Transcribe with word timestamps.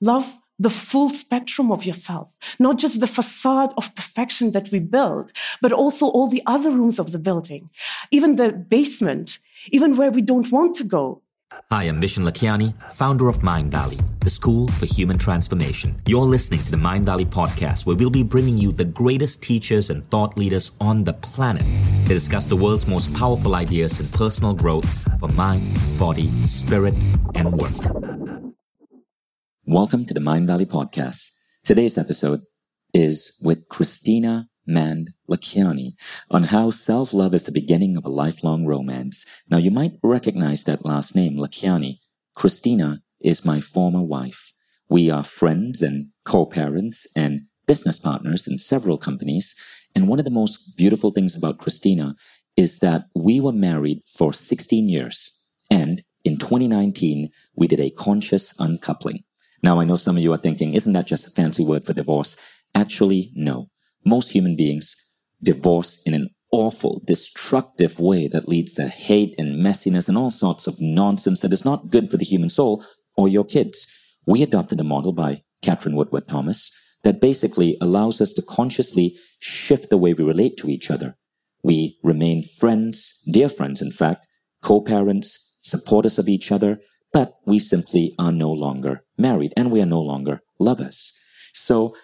Love 0.00 0.38
the 0.60 0.70
full 0.70 1.10
spectrum 1.10 1.72
of 1.72 1.84
yourself, 1.84 2.32
not 2.58 2.78
just 2.78 3.00
the 3.00 3.06
facade 3.06 3.72
of 3.76 3.94
perfection 3.96 4.52
that 4.52 4.70
we 4.70 4.78
build, 4.78 5.32
but 5.60 5.72
also 5.72 6.06
all 6.06 6.28
the 6.28 6.42
other 6.46 6.70
rooms 6.70 7.00
of 7.00 7.10
the 7.10 7.18
building, 7.18 7.68
even 8.12 8.36
the 8.36 8.52
basement, 8.52 9.38
even 9.72 9.96
where 9.96 10.10
we 10.10 10.22
don't 10.22 10.52
want 10.52 10.76
to 10.76 10.84
go. 10.84 11.22
Hi, 11.72 11.84
I'm 11.84 12.00
Vishen 12.00 12.28
Lakhiani, 12.28 12.74
founder 12.92 13.28
of 13.28 13.38
Mindvalley, 13.38 14.00
the 14.20 14.30
school 14.30 14.68
for 14.68 14.86
human 14.86 15.18
transformation. 15.18 16.00
You're 16.06 16.24
listening 16.24 16.60
to 16.62 16.70
the 16.70 16.76
Mindvalley 16.76 17.26
podcast, 17.26 17.84
where 17.84 17.96
we'll 17.96 18.10
be 18.10 18.22
bringing 18.22 18.56
you 18.56 18.70
the 18.70 18.84
greatest 18.84 19.42
teachers 19.42 19.90
and 19.90 20.06
thought 20.06 20.36
leaders 20.38 20.70
on 20.80 21.02
the 21.02 21.14
planet 21.14 21.64
to 22.06 22.14
discuss 22.14 22.46
the 22.46 22.56
world's 22.56 22.86
most 22.86 23.12
powerful 23.14 23.56
ideas 23.56 23.98
in 23.98 24.06
personal 24.08 24.54
growth 24.54 24.88
for 25.18 25.28
mind, 25.28 25.76
body, 25.98 26.30
spirit, 26.46 26.94
and 27.34 27.52
work. 27.60 28.27
Welcome 29.70 30.06
to 30.06 30.14
the 30.14 30.20
Mindvalley 30.20 30.64
podcast. 30.64 31.30
Today's 31.62 31.98
episode 31.98 32.40
is 32.94 33.38
with 33.44 33.68
Kristina 33.68 34.46
Mänd 34.66 35.08
Lakhiani 35.30 35.92
on 36.30 36.44
how 36.44 36.70
self-love 36.70 37.34
is 37.34 37.44
the 37.44 37.52
beginning 37.52 37.94
of 37.94 38.06
a 38.06 38.08
lifelong 38.08 38.64
romance. 38.64 39.26
Now 39.50 39.58
you 39.58 39.70
might 39.70 39.98
recognize 40.02 40.64
that 40.64 40.86
last 40.86 41.14
name, 41.14 41.36
Lakhiani. 41.36 41.98
Kristina 42.34 43.00
is 43.20 43.44
my 43.44 43.60
former 43.60 44.02
wife. 44.02 44.54
We 44.88 45.10
are 45.10 45.22
friends 45.22 45.82
and 45.82 46.12
co-parents 46.24 47.06
and 47.14 47.42
business 47.66 47.98
partners 47.98 48.48
in 48.48 48.56
several 48.56 48.96
companies. 48.96 49.54
And 49.94 50.08
one 50.08 50.18
of 50.18 50.24
the 50.24 50.30
most 50.30 50.78
beautiful 50.78 51.10
things 51.10 51.36
about 51.36 51.58
Kristina 51.58 52.14
is 52.56 52.78
that 52.78 53.08
we 53.14 53.38
were 53.38 53.52
married 53.52 54.00
for 54.08 54.32
16 54.32 54.88
years. 54.88 55.30
And 55.70 56.02
in 56.24 56.38
2019, 56.38 57.28
we 57.54 57.68
did 57.68 57.80
a 57.80 57.90
conscious 57.90 58.58
uncoupling. 58.58 59.24
Now, 59.62 59.80
I 59.80 59.84
know 59.84 59.96
some 59.96 60.16
of 60.16 60.22
you 60.22 60.32
are 60.32 60.38
thinking, 60.38 60.74
isn't 60.74 60.92
that 60.92 61.06
just 61.06 61.26
a 61.26 61.30
fancy 61.30 61.64
word 61.64 61.84
for 61.84 61.92
divorce? 61.92 62.36
Actually, 62.74 63.30
no. 63.34 63.68
Most 64.04 64.30
human 64.30 64.56
beings 64.56 64.94
divorce 65.42 66.02
in 66.06 66.14
an 66.14 66.30
awful, 66.52 67.02
destructive 67.04 68.00
way 68.00 68.28
that 68.28 68.48
leads 68.48 68.74
to 68.74 68.88
hate 68.88 69.34
and 69.38 69.64
messiness 69.64 70.08
and 70.08 70.16
all 70.16 70.30
sorts 70.30 70.66
of 70.66 70.76
nonsense 70.80 71.40
that 71.40 71.52
is 71.52 71.64
not 71.64 71.90
good 71.90 72.10
for 72.10 72.16
the 72.16 72.24
human 72.24 72.48
soul 72.48 72.84
or 73.16 73.28
your 73.28 73.44
kids. 73.44 73.86
We 74.26 74.42
adopted 74.42 74.80
a 74.80 74.84
model 74.84 75.12
by 75.12 75.42
Katherine 75.62 75.96
Woodward 75.96 76.28
Thomas 76.28 76.70
that 77.04 77.20
basically 77.20 77.76
allows 77.80 78.20
us 78.20 78.32
to 78.32 78.42
consciously 78.42 79.16
shift 79.40 79.90
the 79.90 79.98
way 79.98 80.14
we 80.14 80.24
relate 80.24 80.56
to 80.58 80.68
each 80.68 80.90
other. 80.90 81.16
We 81.62 81.98
remain 82.02 82.42
friends, 82.42 83.20
dear 83.30 83.48
friends, 83.48 83.82
in 83.82 83.92
fact, 83.92 84.26
co-parents, 84.62 85.58
supporters 85.62 86.18
of 86.18 86.28
each 86.28 86.50
other, 86.50 86.80
but 87.12 87.38
we 87.46 87.58
simply 87.58 88.14
are 88.18 88.32
no 88.32 88.50
longer 88.50 89.04
married 89.16 89.52
and 89.56 89.70
we 89.70 89.80
are 89.80 89.86
no 89.86 90.00
longer 90.00 90.42
lovers. 90.58 91.12
So 91.52 91.94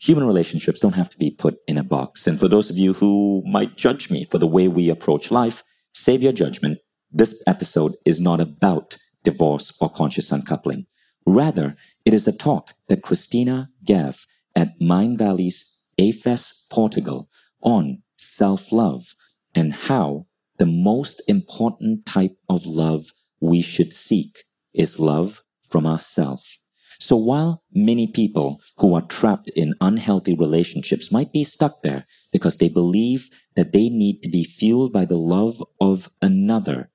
human 0.00 0.26
relationships 0.26 0.80
don't 0.80 0.94
have 0.94 1.10
to 1.10 1.18
be 1.18 1.30
put 1.30 1.58
in 1.66 1.78
a 1.78 1.84
box. 1.84 2.26
And 2.26 2.38
for 2.38 2.48
those 2.48 2.70
of 2.70 2.78
you 2.78 2.94
who 2.94 3.42
might 3.46 3.76
judge 3.76 4.10
me 4.10 4.24
for 4.24 4.38
the 4.38 4.46
way 4.46 4.68
we 4.68 4.88
approach 4.88 5.30
life, 5.30 5.62
save 5.94 6.22
your 6.22 6.32
judgment. 6.32 6.78
This 7.10 7.42
episode 7.46 7.94
is 8.04 8.20
not 8.20 8.40
about 8.40 8.96
divorce 9.24 9.76
or 9.80 9.90
conscious 9.90 10.30
uncoupling. 10.30 10.86
Rather, 11.26 11.76
it 12.04 12.14
is 12.14 12.26
a 12.26 12.36
talk 12.36 12.72
that 12.88 13.02
Christina 13.02 13.70
gave 13.84 14.26
at 14.54 14.78
Mindvalley's 14.80 15.78
A-Fest 15.98 16.70
Portugal 16.70 17.28
on 17.60 18.02
self-love 18.16 19.14
and 19.54 19.72
how 19.72 20.26
the 20.58 20.66
most 20.66 21.22
important 21.28 22.06
type 22.06 22.36
of 22.48 22.66
love 22.66 23.12
we 23.40 23.62
should 23.62 23.92
seek 23.92 24.44
is 24.74 24.98
love 25.00 25.42
from 25.62 25.86
ourselves. 25.86 26.60
So 27.00 27.16
while 27.16 27.62
many 27.72 28.08
people 28.08 28.60
who 28.78 28.94
are 28.94 29.02
trapped 29.02 29.50
in 29.50 29.74
unhealthy 29.80 30.34
relationships 30.34 31.12
might 31.12 31.32
be 31.32 31.44
stuck 31.44 31.82
there 31.82 32.06
because 32.32 32.56
they 32.56 32.68
believe 32.68 33.30
that 33.54 33.72
they 33.72 33.88
need 33.88 34.22
to 34.22 34.28
be 34.28 34.42
fueled 34.44 34.92
by 34.92 35.04
the 35.04 35.16
love 35.16 35.62
of 35.80 36.10
another, 36.20 36.90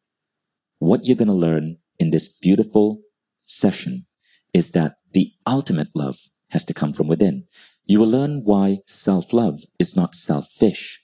what 0.80 1.06
you're 1.06 1.16
going 1.16 1.28
to 1.30 1.34
learn 1.34 1.78
in 2.00 2.12
this 2.12 2.38
beautiful 2.38 3.02
session 3.44 4.06
is 4.54 4.72
that 4.72 4.96
the 5.14 5.32
ultimate 5.48 5.90
love 5.96 6.18
has 6.50 6.66
to 6.66 6.74
come 6.74 6.94
from 6.94 7.08
within. 7.08 7.46
You 7.86 8.00
will 8.00 8.10
learn 8.10 8.44
why 8.44 8.80
self-love 8.88 9.62
is 9.80 9.96
not 9.96 10.16
selfish 10.16 11.02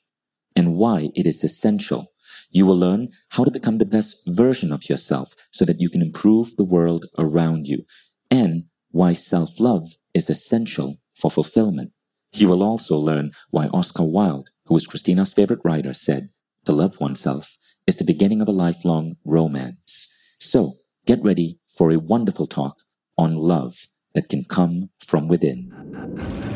and 0.55 0.75
why 0.75 1.09
it 1.15 1.25
is 1.25 1.43
essential 1.43 2.11
you 2.51 2.65
will 2.65 2.77
learn 2.77 3.09
how 3.29 3.43
to 3.43 3.51
become 3.51 3.77
the 3.77 3.85
best 3.85 4.23
version 4.27 4.71
of 4.71 4.89
yourself 4.89 5.35
so 5.51 5.65
that 5.65 5.79
you 5.79 5.89
can 5.89 6.01
improve 6.01 6.55
the 6.55 6.63
world 6.63 7.05
around 7.17 7.67
you 7.67 7.85
and 8.31 8.65
why 8.91 9.13
self-love 9.13 9.95
is 10.13 10.29
essential 10.29 10.97
for 11.15 11.29
fulfillment. 11.29 11.91
You 12.33 12.47
will 12.47 12.63
also 12.63 12.97
learn 12.97 13.31
why 13.49 13.67
Oscar 13.67 14.03
Wilde, 14.03 14.49
who 14.65 14.77
is 14.77 14.87
Kristina's 14.87 15.33
favorite 15.33 15.61
writer, 15.63 15.93
said, 15.93 16.29
to 16.65 16.73
love 16.73 16.99
oneself 16.99 17.57
is 17.87 17.97
the 17.97 18.03
beginning 18.03 18.41
of 18.41 18.47
a 18.47 18.51
lifelong 18.51 19.15
romance. 19.25 20.13
So 20.39 20.73
get 21.05 21.23
ready 21.23 21.59
for 21.67 21.91
a 21.91 21.99
wonderful 21.99 22.45
talk 22.45 22.81
on 23.17 23.35
love 23.35 23.87
that 24.13 24.29
can 24.29 24.43
come 24.43 24.89
from 24.99 25.27
within. 25.27 26.48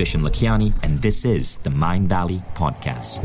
Vishen 0.00 0.26
Lakhiani, 0.26 0.72
and 0.82 1.02
this 1.02 1.26
is 1.26 1.58
the 1.58 1.68
Mindvalley 1.68 2.42
Podcast. 2.54 3.22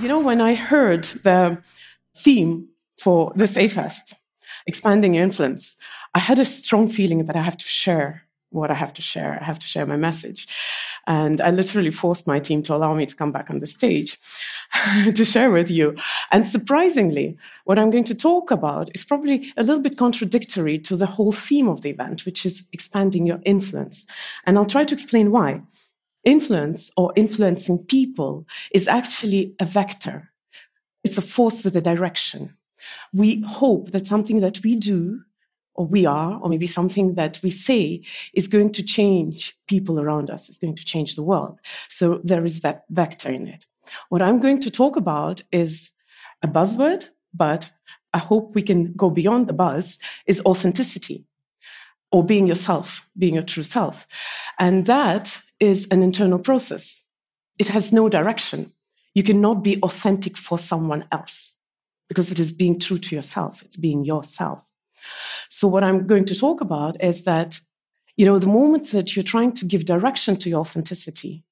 You 0.00 0.06
know, 0.06 0.20
when 0.20 0.40
I 0.40 0.54
heard 0.54 1.02
the 1.24 1.58
theme 2.16 2.68
for 2.96 3.32
this 3.34 3.56
A-Fest, 3.56 4.14
expanding 4.68 5.14
your 5.14 5.24
influence, 5.24 5.76
I 6.14 6.20
had 6.20 6.38
a 6.38 6.44
strong 6.44 6.88
feeling 6.88 7.24
that 7.24 7.34
I 7.34 7.42
have 7.42 7.56
to 7.56 7.64
share 7.64 8.22
what 8.50 8.70
I 8.70 8.74
have 8.74 8.92
to 8.92 9.02
share. 9.02 9.36
I 9.40 9.44
have 9.44 9.58
to 9.58 9.66
share 9.66 9.84
my 9.84 9.96
message. 9.96 10.46
And 11.06 11.40
I 11.40 11.50
literally 11.50 11.90
forced 11.90 12.26
my 12.26 12.38
team 12.38 12.62
to 12.64 12.74
allow 12.74 12.94
me 12.94 13.06
to 13.06 13.16
come 13.16 13.32
back 13.32 13.50
on 13.50 13.60
the 13.60 13.66
stage 13.66 14.18
to 15.14 15.24
share 15.24 15.50
with 15.50 15.70
you. 15.70 15.96
And 16.30 16.46
surprisingly, 16.46 17.36
what 17.64 17.78
I'm 17.78 17.90
going 17.90 18.04
to 18.04 18.14
talk 18.14 18.50
about 18.50 18.90
is 18.94 19.04
probably 19.04 19.52
a 19.56 19.62
little 19.62 19.82
bit 19.82 19.98
contradictory 19.98 20.78
to 20.80 20.96
the 20.96 21.06
whole 21.06 21.32
theme 21.32 21.68
of 21.68 21.82
the 21.82 21.90
event, 21.90 22.24
which 22.24 22.46
is 22.46 22.66
expanding 22.72 23.26
your 23.26 23.40
influence. 23.44 24.06
And 24.44 24.56
I'll 24.56 24.66
try 24.66 24.84
to 24.84 24.94
explain 24.94 25.30
why. 25.30 25.62
Influence 26.24 26.90
or 26.96 27.12
influencing 27.16 27.84
people 27.84 28.46
is 28.72 28.88
actually 28.88 29.54
a 29.60 29.66
vector. 29.66 30.30
It's 31.02 31.18
a 31.18 31.22
force 31.22 31.62
with 31.62 31.76
a 31.76 31.82
direction. 31.82 32.56
We 33.12 33.42
hope 33.42 33.90
that 33.90 34.06
something 34.06 34.40
that 34.40 34.62
we 34.62 34.74
do 34.74 35.20
or 35.74 35.86
we 35.86 36.06
are, 36.06 36.38
or 36.40 36.48
maybe 36.48 36.66
something 36.66 37.14
that 37.14 37.40
we 37.42 37.50
say 37.50 38.02
is 38.32 38.46
going 38.46 38.70
to 38.72 38.82
change 38.82 39.56
people 39.66 40.00
around 40.00 40.30
us, 40.30 40.48
is 40.48 40.58
going 40.58 40.74
to 40.76 40.84
change 40.84 41.16
the 41.16 41.22
world. 41.22 41.58
So 41.88 42.20
there 42.24 42.44
is 42.44 42.60
that 42.60 42.84
vector 42.90 43.30
in 43.30 43.48
it. 43.48 43.66
What 44.08 44.22
I'm 44.22 44.40
going 44.40 44.60
to 44.62 44.70
talk 44.70 44.96
about 44.96 45.42
is 45.52 45.90
a 46.42 46.48
buzzword, 46.48 47.08
but 47.32 47.70
I 48.12 48.18
hope 48.18 48.54
we 48.54 48.62
can 48.62 48.92
go 48.92 49.10
beyond 49.10 49.48
the 49.48 49.52
buzz, 49.52 49.98
is 50.26 50.40
authenticity 50.46 51.26
or 52.12 52.24
being 52.24 52.46
yourself, 52.46 53.08
being 53.18 53.34
your 53.34 53.42
true 53.42 53.64
self. 53.64 54.06
And 54.58 54.86
that 54.86 55.42
is 55.58 55.88
an 55.90 56.02
internal 56.02 56.38
process. 56.38 57.02
It 57.58 57.68
has 57.68 57.92
no 57.92 58.08
direction. 58.08 58.72
You 59.14 59.22
cannot 59.22 59.64
be 59.64 59.80
authentic 59.82 60.36
for 60.36 60.58
someone 60.58 61.06
else 61.10 61.56
because 62.08 62.30
it 62.30 62.38
is 62.38 62.52
being 62.52 62.78
true 62.78 62.98
to 62.98 63.16
yourself. 63.16 63.62
It's 63.62 63.76
being 63.76 64.04
yourself. 64.04 64.62
So 65.56 65.68
what 65.68 65.84
I'm 65.84 66.04
going 66.04 66.24
to 66.24 66.34
talk 66.34 66.60
about 66.60 67.00
is 67.00 67.22
that, 67.24 67.60
you 68.16 68.26
know, 68.26 68.40
the 68.40 68.48
moments 68.48 68.90
that 68.90 69.14
you're 69.14 69.22
trying 69.22 69.52
to 69.52 69.64
give 69.64 69.84
direction 69.84 70.36
to 70.38 70.50
your 70.50 70.58
authenticity, 70.58 71.44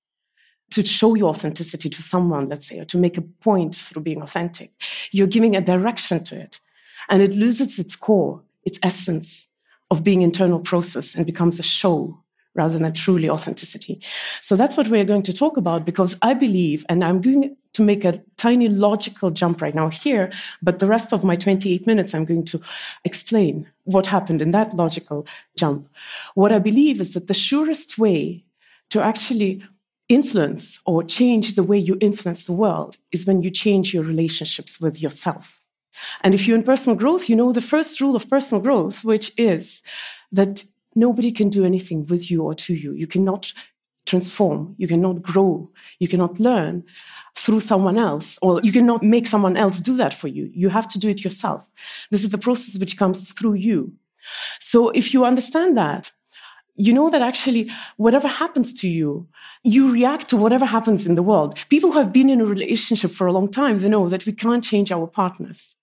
to 0.73 0.83
show 0.83 1.15
your 1.15 1.29
authenticity 1.29 1.89
to 1.89 2.03
someone, 2.03 2.49
let's 2.49 2.67
say, 2.67 2.81
or 2.81 2.85
to 2.87 2.99
make 2.99 3.17
a 3.17 3.23
point 3.23 3.77
through 3.77 4.03
being 4.03 4.21
authentic, 4.21 4.73
you're 5.13 5.29
giving 5.29 5.55
a 5.55 5.61
direction 5.61 6.25
to 6.25 6.35
it. 6.35 6.59
And 7.09 7.23
it 7.23 7.37
loses 7.37 7.79
its 7.79 7.95
core, 7.95 8.43
its 8.65 8.81
essence 8.83 9.47
of 9.89 10.03
being 10.03 10.23
internal 10.23 10.59
process 10.59 11.15
and 11.15 11.25
becomes 11.25 11.61
a 11.61 11.63
show 11.63 12.22
rather 12.55 12.79
than 12.79 12.93
truly 12.93 13.31
authenticity. 13.31 14.01
So 14.41 14.57
that's 14.57 14.77
what 14.77 14.89
we're 14.89 15.05
going 15.05 15.23
to 15.25 15.33
talk 15.33 15.57
about 15.57 15.85
because 15.85 16.17
I 16.23 16.35
believe, 16.35 16.85
and 16.89 17.03
I'm 17.03 17.21
going 17.21 17.57
to 17.73 17.83
make 17.83 18.05
a 18.05 18.23
tiny 18.37 18.69
logical 18.69 19.31
jump 19.31 19.63
right 19.63 19.75
now 19.75 19.89
here, 19.89 20.31
but 20.63 20.79
the 20.79 20.87
rest 20.87 21.13
of 21.13 21.25
my 21.25 21.37
28 21.37 21.87
minutes, 21.87 22.15
I'm 22.15 22.27
going 22.27 22.45
to 22.47 22.61
explain 23.05 23.67
what 23.85 24.07
happened 24.07 24.43
in 24.43 24.51
that 24.51 24.77
logical 24.77 25.27
jump. 25.57 25.89
What 26.35 26.53
I 26.53 26.59
believe 26.59 27.01
is 27.01 27.15
that 27.15 27.29
the 27.29 27.35
surest 27.35 27.97
way 27.99 28.45
to 28.91 29.03
actually 29.03 29.63
influence 30.09 30.79
or 30.85 31.03
change 31.03 31.55
the 31.55 31.63
way 31.63 31.79
you 31.79 31.97
influence 32.01 32.45
the 32.45 32.53
world 32.53 32.99
is 33.13 33.27
when 33.27 33.43
you 33.43 33.51
change 33.51 33.95
your 33.95 34.05
relationships 34.05 34.79
with 34.79 35.01
yourself. 35.01 35.63
And 36.23 36.35
if 36.35 36.47
you're 36.47 36.59
in 36.59 36.65
personal 36.65 36.99
growth, 36.99 37.29
you 37.29 37.37
know 37.37 37.53
the 37.53 37.61
first 37.61 38.01
rule 38.01 38.17
of 38.17 38.29
personal 38.29 38.63
growth, 38.63 39.05
which 39.05 39.33
is 39.39 39.83
that 40.33 40.65
nobody 40.95 41.33
can 41.33 41.49
do 41.49 41.65
anything 41.65 42.07
with 42.07 42.31
you 42.31 42.43
or 42.43 42.55
to 42.55 42.75
you. 42.75 42.93
You 42.93 43.07
cannot 43.07 43.53
transform, 44.07 44.75
you 44.79 44.89
cannot 44.89 45.23
grow, 45.23 45.71
you 45.99 46.09
cannot 46.09 46.41
learn 46.41 46.85
through 47.37 47.61
someone 47.61 47.97
else, 47.97 48.39
or 48.43 48.61
you 48.63 48.73
cannot 48.73 49.03
make 49.03 49.27
someone 49.27 49.57
else 49.57 49.81
do 49.81 49.97
that 49.97 50.13
for 50.13 50.29
you. 50.29 50.51
You 50.53 50.69
have 50.69 50.89
to 50.89 50.99
do 50.99 51.09
it 51.09 51.25
yourself. 51.25 51.69
This 52.11 52.25
is 52.25 52.31
the 52.31 52.39
process 52.39 52.79
which 52.79 52.97
comes 52.97 53.33
through 53.33 53.55
you. 53.55 53.93
So 54.61 54.91
if 54.91 55.15
you 55.15 55.25
understand 55.25 55.77
that, 55.77 56.13
you 56.75 56.93
know 56.93 57.11
that 57.11 57.23
actually 57.23 57.71
whatever 57.97 58.29
happens 58.29 58.73
to 58.81 58.89
you, 58.89 59.29
you 59.63 59.93
react 59.93 60.29
to 60.31 60.37
whatever 60.37 60.65
happens 60.65 61.07
in 61.07 61.15
the 61.15 61.23
world. 61.23 61.59
People 61.69 61.93
who 61.93 61.99
have 61.99 62.13
been 62.13 62.31
in 62.31 62.41
a 62.41 62.47
relationship 62.47 63.11
for 63.11 63.27
a 63.27 63.33
long 63.33 63.49
time, 63.51 63.79
they 63.79 63.89
know 63.89 64.09
that 64.09 64.27
we 64.27 64.33
can't 64.33 64.65
change 64.65 64.91
our 64.91 65.07
partners. 65.07 65.77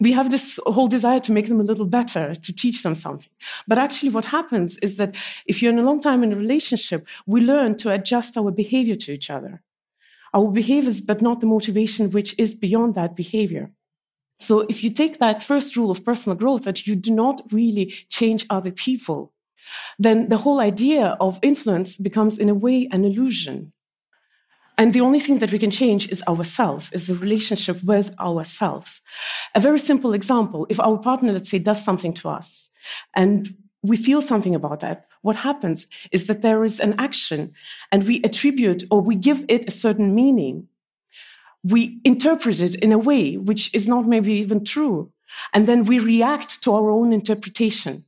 We 0.00 0.12
have 0.12 0.30
this 0.30 0.58
whole 0.66 0.88
desire 0.88 1.20
to 1.20 1.32
make 1.32 1.48
them 1.48 1.60
a 1.60 1.64
little 1.64 1.84
better, 1.84 2.34
to 2.34 2.52
teach 2.52 2.82
them 2.82 2.94
something. 2.94 3.30
But 3.68 3.78
actually, 3.78 4.10
what 4.10 4.26
happens 4.26 4.76
is 4.78 4.96
that 4.96 5.14
if 5.46 5.62
you're 5.62 5.72
in 5.72 5.78
a 5.78 5.82
long 5.82 6.00
time 6.00 6.22
in 6.22 6.32
a 6.32 6.36
relationship, 6.36 7.06
we 7.26 7.40
learn 7.40 7.76
to 7.78 7.92
adjust 7.92 8.36
our 8.36 8.50
behavior 8.50 8.96
to 8.96 9.12
each 9.12 9.30
other. 9.30 9.62
Our 10.32 10.50
behaviors, 10.50 11.00
but 11.00 11.22
not 11.22 11.40
the 11.40 11.46
motivation 11.46 12.10
which 12.10 12.34
is 12.38 12.54
beyond 12.54 12.94
that 12.94 13.14
behavior. 13.14 13.70
So 14.40 14.60
if 14.68 14.82
you 14.82 14.90
take 14.90 15.18
that 15.18 15.42
first 15.42 15.76
rule 15.76 15.90
of 15.90 16.04
personal 16.04 16.36
growth, 16.36 16.64
that 16.64 16.86
you 16.86 16.96
do 16.96 17.12
not 17.14 17.42
really 17.52 17.94
change 18.08 18.46
other 18.50 18.72
people, 18.72 19.32
then 19.98 20.28
the 20.28 20.38
whole 20.38 20.60
idea 20.60 21.16
of 21.20 21.38
influence 21.42 21.96
becomes, 21.96 22.38
in 22.38 22.48
a 22.48 22.54
way, 22.54 22.88
an 22.90 23.04
illusion. 23.04 23.72
And 24.76 24.92
the 24.92 25.00
only 25.00 25.20
thing 25.20 25.38
that 25.38 25.52
we 25.52 25.58
can 25.58 25.70
change 25.70 26.08
is 26.08 26.22
ourselves, 26.26 26.90
is 26.92 27.06
the 27.06 27.14
relationship 27.14 27.82
with 27.84 28.12
ourselves. 28.18 29.00
A 29.54 29.60
very 29.60 29.78
simple 29.78 30.12
example 30.14 30.66
if 30.68 30.80
our 30.80 30.98
partner, 30.98 31.32
let's 31.32 31.50
say, 31.50 31.58
does 31.58 31.84
something 31.84 32.12
to 32.14 32.28
us 32.28 32.70
and 33.14 33.54
we 33.82 33.96
feel 33.96 34.22
something 34.22 34.54
about 34.54 34.80
that, 34.80 35.06
what 35.22 35.36
happens 35.36 35.86
is 36.10 36.26
that 36.26 36.42
there 36.42 36.64
is 36.64 36.80
an 36.80 36.94
action 36.98 37.52
and 37.92 38.06
we 38.06 38.22
attribute 38.24 38.84
or 38.90 39.00
we 39.00 39.14
give 39.14 39.44
it 39.48 39.68
a 39.68 39.70
certain 39.70 40.14
meaning. 40.14 40.68
We 41.62 42.00
interpret 42.04 42.60
it 42.60 42.74
in 42.76 42.92
a 42.92 42.98
way 42.98 43.36
which 43.36 43.72
is 43.74 43.86
not 43.86 44.06
maybe 44.06 44.32
even 44.34 44.64
true. 44.64 45.12
And 45.52 45.66
then 45.66 45.84
we 45.84 45.98
react 45.98 46.62
to 46.62 46.72
our 46.72 46.90
own 46.90 47.12
interpretation. 47.12 48.04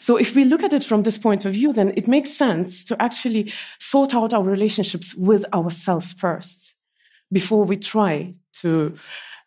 So 0.00 0.16
if 0.16 0.34
we 0.34 0.44
look 0.44 0.62
at 0.62 0.72
it 0.72 0.84
from 0.84 1.02
this 1.02 1.18
point 1.18 1.44
of 1.44 1.52
view, 1.52 1.72
then 1.72 1.92
it 1.96 2.08
makes 2.08 2.32
sense 2.32 2.84
to 2.84 3.00
actually 3.00 3.52
sort 3.78 4.14
out 4.14 4.32
our 4.32 4.42
relationships 4.42 5.14
with 5.14 5.44
ourselves 5.52 6.12
first 6.12 6.74
before 7.32 7.64
we 7.64 7.76
try 7.76 8.34
to 8.60 8.94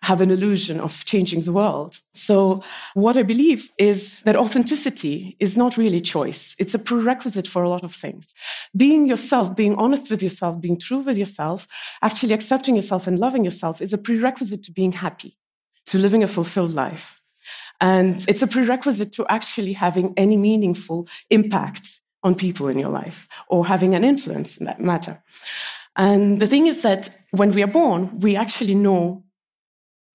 have 0.04 0.20
an 0.20 0.32
illusion 0.32 0.80
of 0.80 1.06
changing 1.06 1.42
the 1.44 1.52
world. 1.52 2.02
So, 2.14 2.64
what 2.96 3.18
I 3.18 3.24
believe 3.24 3.72
is 3.78 4.22
that 4.24 4.36
authenticity 4.36 5.36
is 5.40 5.56
not 5.56 5.78
really 5.78 6.02
choice. 6.02 6.56
It's 6.58 6.74
a 6.74 6.80
prerequisite 6.80 7.48
for 7.48 7.62
a 7.62 7.70
lot 7.70 7.84
of 7.84 7.94
things. 7.94 8.34
Being 8.76 9.08
yourself, 9.08 9.56
being 9.56 9.76
honest 9.76 10.10
with 10.10 10.24
yourself, 10.24 10.60
being 10.60 10.80
true 10.80 11.00
with 11.00 11.18
yourself, 11.18 11.68
actually 12.02 12.34
accepting 12.34 12.76
yourself 12.76 13.06
and 13.06 13.20
loving 13.20 13.46
yourself 13.46 13.82
is 13.82 13.94
a 13.94 13.98
prerequisite 13.98 14.64
to 14.64 14.72
being 14.72 14.92
happy, 14.92 15.38
to 15.86 16.00
living 16.00 16.24
a 16.24 16.28
fulfilled 16.28 16.74
life. 16.74 17.21
And 17.82 18.24
it's 18.28 18.42
a 18.42 18.48
prerequisite 18.48 19.12
to 19.14 19.26
actually 19.28 19.74
having 19.74 20.14
any 20.16 20.38
meaningful 20.38 21.08
impact 21.30 22.02
on 22.24 22.36
people 22.36 22.68
in 22.68 22.78
your 22.78 22.90
life 22.90 23.28
or 23.48 23.66
having 23.66 23.96
an 23.96 24.04
influence 24.04 24.58
in 24.58 24.66
that 24.66 24.80
matter. 24.80 25.22
And 25.96 26.40
the 26.40 26.48
thing 26.48 26.68
is 26.68 26.84
that 26.84 27.10
when 27.32 27.54
we 27.54 27.64
are 27.64 27.68
born, 27.68 28.20
we 28.20 28.36
actually 28.36 28.76
know 28.76 29.24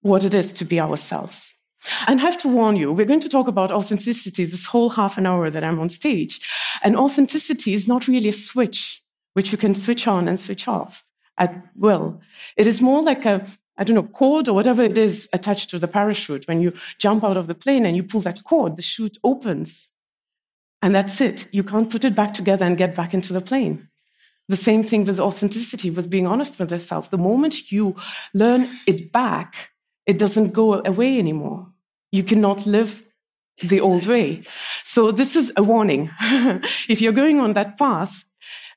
what 0.01 0.23
it 0.23 0.33
is 0.33 0.51
to 0.53 0.65
be 0.65 0.79
ourselves. 0.79 1.53
And 2.07 2.19
I 2.19 2.23
have 2.23 2.41
to 2.41 2.47
warn 2.47 2.75
you, 2.75 2.91
we're 2.91 3.05
going 3.05 3.19
to 3.19 3.29
talk 3.29 3.47
about 3.47 3.71
authenticity 3.71 4.45
this 4.45 4.65
whole 4.65 4.89
half 4.89 5.17
an 5.17 5.25
hour 5.25 5.49
that 5.49 5.63
I'm 5.63 5.79
on 5.79 5.89
stage. 5.89 6.41
And 6.81 6.95
authenticity 6.95 7.73
is 7.73 7.87
not 7.87 8.07
really 8.07 8.29
a 8.29 8.33
switch 8.33 9.03
which 9.33 9.51
you 9.51 9.57
can 9.57 9.75
switch 9.75 10.07
on 10.07 10.27
and 10.27 10.39
switch 10.39 10.67
off 10.67 11.05
at 11.37 11.63
will. 11.75 12.19
It 12.55 12.65
is 12.65 12.81
more 12.81 13.03
like 13.03 13.23
a 13.23 13.45
I 13.77 13.83
don't 13.83 13.95
know, 13.95 14.03
cord 14.03 14.47
or 14.47 14.53
whatever 14.53 14.83
it 14.83 14.97
is 14.97 15.29
attached 15.33 15.69
to 15.69 15.79
the 15.79 15.87
parachute. 15.87 16.47
When 16.47 16.61
you 16.61 16.73
jump 16.97 17.23
out 17.23 17.37
of 17.37 17.47
the 17.47 17.55
plane 17.55 17.85
and 17.85 17.95
you 17.95 18.03
pull 18.03 18.21
that 18.21 18.43
cord, 18.43 18.75
the 18.75 18.81
chute 18.81 19.17
opens. 19.23 19.89
And 20.81 20.95
that's 20.95 21.21
it. 21.21 21.47
You 21.51 21.63
can't 21.63 21.89
put 21.89 22.03
it 22.03 22.15
back 22.15 22.33
together 22.33 22.65
and 22.65 22.77
get 22.77 22.95
back 22.95 23.13
into 23.13 23.33
the 23.33 23.41
plane. 23.41 23.89
The 24.49 24.55
same 24.55 24.83
thing 24.83 25.05
with 25.05 25.19
authenticity, 25.19 25.89
with 25.89 26.09
being 26.09 26.25
honest 26.25 26.57
with 26.57 26.71
yourself. 26.71 27.09
The 27.09 27.17
moment 27.17 27.71
you 27.71 27.95
learn 28.33 28.69
it 28.87 29.11
back, 29.11 29.71
it 30.05 30.17
doesn't 30.17 30.53
go 30.53 30.81
away 30.85 31.19
anymore. 31.19 31.67
You 32.11 32.23
cannot 32.23 32.65
live 32.65 33.03
the 33.61 33.81
old 33.81 34.07
way. 34.07 34.43
So 34.83 35.11
this 35.11 35.35
is 35.35 35.51
a 35.57 35.63
warning. 35.63 36.09
if 36.87 37.01
you're 37.01 37.11
going 37.11 37.39
on 37.39 37.53
that 37.53 37.77
path, 37.77 38.23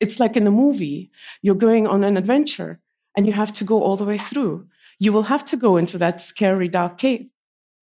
it's 0.01 0.19
like 0.19 0.37
in 0.37 0.47
a 0.47 0.51
movie. 0.51 1.11
You're 1.43 1.55
going 1.55 1.87
on 1.87 2.03
an 2.03 2.17
adventure 2.17 2.81
and 3.17 3.27
you 3.27 3.33
have 3.33 3.53
to 3.55 3.65
go 3.65 3.83
all 3.83 3.97
the 3.97 4.05
way 4.05 4.19
through 4.19 4.67
you 5.01 5.13
will 5.13 5.25
have 5.25 5.45
to 5.47 5.57
go 5.57 5.77
into 5.77 5.99
that 5.99 6.21
scary 6.21 6.69
dark 6.69 6.99
cave 6.99 7.29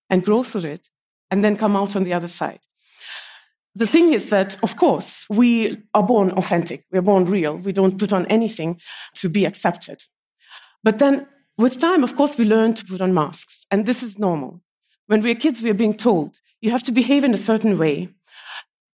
and 0.10 0.24
grow 0.24 0.44
through 0.44 0.70
it 0.70 0.88
and 1.30 1.44
then 1.44 1.58
come 1.58 1.76
out 1.76 1.96
on 1.96 2.06
the 2.06 2.14
other 2.14 2.30
side. 2.30 2.62
The 3.76 3.88
thing 3.88 4.14
is 4.14 4.30
that, 4.30 4.58
of 4.64 4.78
course, 4.78 5.26
we 5.30 5.78
are 5.94 6.04
born 6.04 6.32
authentic. 6.32 6.86
We're 6.92 7.02
born 7.02 7.26
real. 7.26 7.58
We 7.58 7.74
don't 7.74 8.00
put 8.00 8.14
on 8.14 8.26
anything 8.28 8.80
to 9.16 9.30
be 9.30 9.46
accepted. 9.46 10.04
But 10.84 11.00
then 11.00 11.28
with 11.58 11.80
time, 11.80 12.04
of 12.04 12.16
course, 12.16 12.38
we 12.38 12.46
learn 12.46 12.74
to 12.76 12.86
put 12.86 13.02
on 13.02 13.14
masks. 13.14 13.66
And 13.70 13.86
this 13.86 14.02
is 14.02 14.18
normal. 14.18 14.62
When 15.08 15.22
we're 15.22 15.36
kids, 15.36 15.62
we're 15.62 15.74
being 15.74 15.98
told 15.98 16.40
you 16.62 16.72
have 16.72 16.84
to 16.84 16.92
behave 16.92 17.24
in 17.24 17.34
a 17.34 17.38
certain 17.38 17.78
way. 17.78 18.10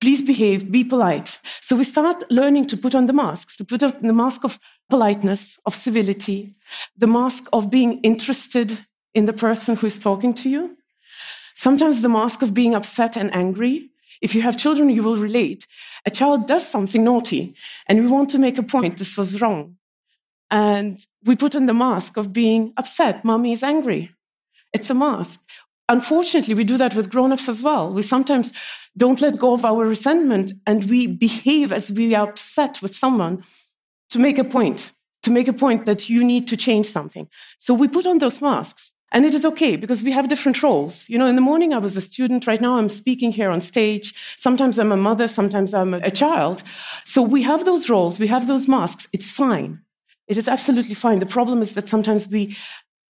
Please 0.01 0.21
behave, 0.21 0.69
be 0.69 0.83
polite. 0.83 1.39
So 1.61 1.77
we 1.77 1.85
start 1.85 2.29
learning 2.29 2.67
to 2.67 2.77
put 2.77 2.93
on 2.93 3.07
the 3.07 3.13
masks, 3.13 3.55
to 3.57 3.65
put 3.65 3.83
on 3.83 3.93
the 4.01 4.13
mask 4.13 4.43
of 4.43 4.59
politeness, 4.89 5.59
of 5.65 5.75
civility, 5.75 6.55
the 6.97 7.07
mask 7.07 7.45
of 7.53 7.69
being 7.69 7.99
interested 8.01 8.79
in 9.13 9.25
the 9.25 9.33
person 9.33 9.75
who 9.75 9.87
is 9.87 9.99
talking 9.99 10.33
to 10.33 10.49
you. 10.49 10.77
Sometimes 11.55 12.01
the 12.01 12.09
mask 12.09 12.41
of 12.41 12.53
being 12.53 12.75
upset 12.75 13.15
and 13.15 13.33
angry. 13.33 13.89
If 14.21 14.33
you 14.33 14.41
have 14.41 14.57
children, 14.57 14.89
you 14.89 15.03
will 15.03 15.17
relate. 15.17 15.67
A 16.05 16.11
child 16.11 16.47
does 16.47 16.67
something 16.67 17.03
naughty, 17.03 17.55
and 17.87 17.99
we 17.99 18.07
want 18.07 18.29
to 18.31 18.39
make 18.39 18.57
a 18.57 18.63
point 18.63 18.97
this 18.97 19.17
was 19.17 19.41
wrong. 19.41 19.77
And 20.49 21.05
we 21.23 21.35
put 21.35 21.55
on 21.55 21.65
the 21.65 21.73
mask 21.73 22.17
of 22.17 22.33
being 22.33 22.73
upset. 22.77 23.23
Mommy 23.25 23.53
is 23.53 23.63
angry. 23.63 24.11
It's 24.73 24.89
a 24.89 24.93
mask. 24.93 25.39
Unfortunately, 25.89 26.53
we 26.53 26.63
do 26.63 26.77
that 26.77 26.95
with 26.95 27.09
grown 27.09 27.31
ups 27.31 27.49
as 27.49 27.61
well. 27.61 27.93
We 27.93 28.01
sometimes 28.01 28.53
don't 28.95 29.21
let 29.21 29.39
go 29.39 29.53
of 29.53 29.65
our 29.65 29.85
resentment 29.85 30.53
and 30.65 30.89
we 30.89 31.07
behave 31.07 31.71
as 31.71 31.91
we 31.91 32.15
are 32.15 32.29
upset 32.29 32.81
with 32.81 32.95
someone 32.95 33.43
to 34.13 34.19
make 34.19 34.37
a 34.37 34.43
point, 34.43 34.91
to 35.23 35.31
make 35.31 35.47
a 35.47 35.53
point 35.53 35.87
that 35.87 36.07
you 36.07 36.23
need 36.23 36.47
to 36.47 36.55
change 36.55 36.85
something. 36.85 37.27
So 37.57 37.73
we 37.73 37.87
put 37.87 38.05
on 38.05 38.19
those 38.19 38.41
masks. 38.41 38.93
And 39.11 39.25
it 39.25 39.33
is 39.33 39.45
okay 39.45 39.75
because 39.75 40.03
we 40.03 40.11
have 40.11 40.27
different 40.27 40.61
roles. 40.63 41.07
You 41.07 41.17
know, 41.19 41.27
in 41.27 41.35
the 41.35 41.41
morning 41.41 41.73
I 41.73 41.79
was 41.79 41.97
a 41.97 42.01
student. 42.01 42.47
Right 42.47 42.61
now 42.61 42.77
I'm 42.77 42.89
speaking 42.89 43.31
here 43.31 43.49
on 43.49 43.61
stage. 43.61 44.13
Sometimes 44.37 44.77
I'm 44.79 44.91
a 44.91 44.97
mother, 44.97 45.27
sometimes 45.27 45.73
I'm 45.73 45.93
a 45.93 46.11
child. 46.11 46.63
So 47.05 47.21
we 47.21 47.43
have 47.43 47.65
those 47.65 47.89
roles, 47.89 48.19
we 48.19 48.27
have 48.27 48.47
those 48.47 48.67
masks. 48.67 49.07
It's 49.13 49.31
fine. 49.31 49.81
It 50.27 50.37
is 50.37 50.47
absolutely 50.47 50.95
fine. 50.95 51.19
The 51.19 51.35
problem 51.37 51.61
is 51.61 51.73
that 51.73 51.89
sometimes 51.89 52.27
we 52.27 52.55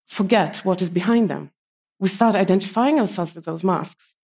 forget 0.08 0.58
what 0.66 0.82
is 0.82 0.90
behind 0.90 1.30
them. 1.30 1.52
We 2.00 2.10
start 2.10 2.36
identifying 2.36 3.00
ourselves 3.00 3.36
with 3.36 3.46
those 3.46 3.64
masks. 3.64 4.16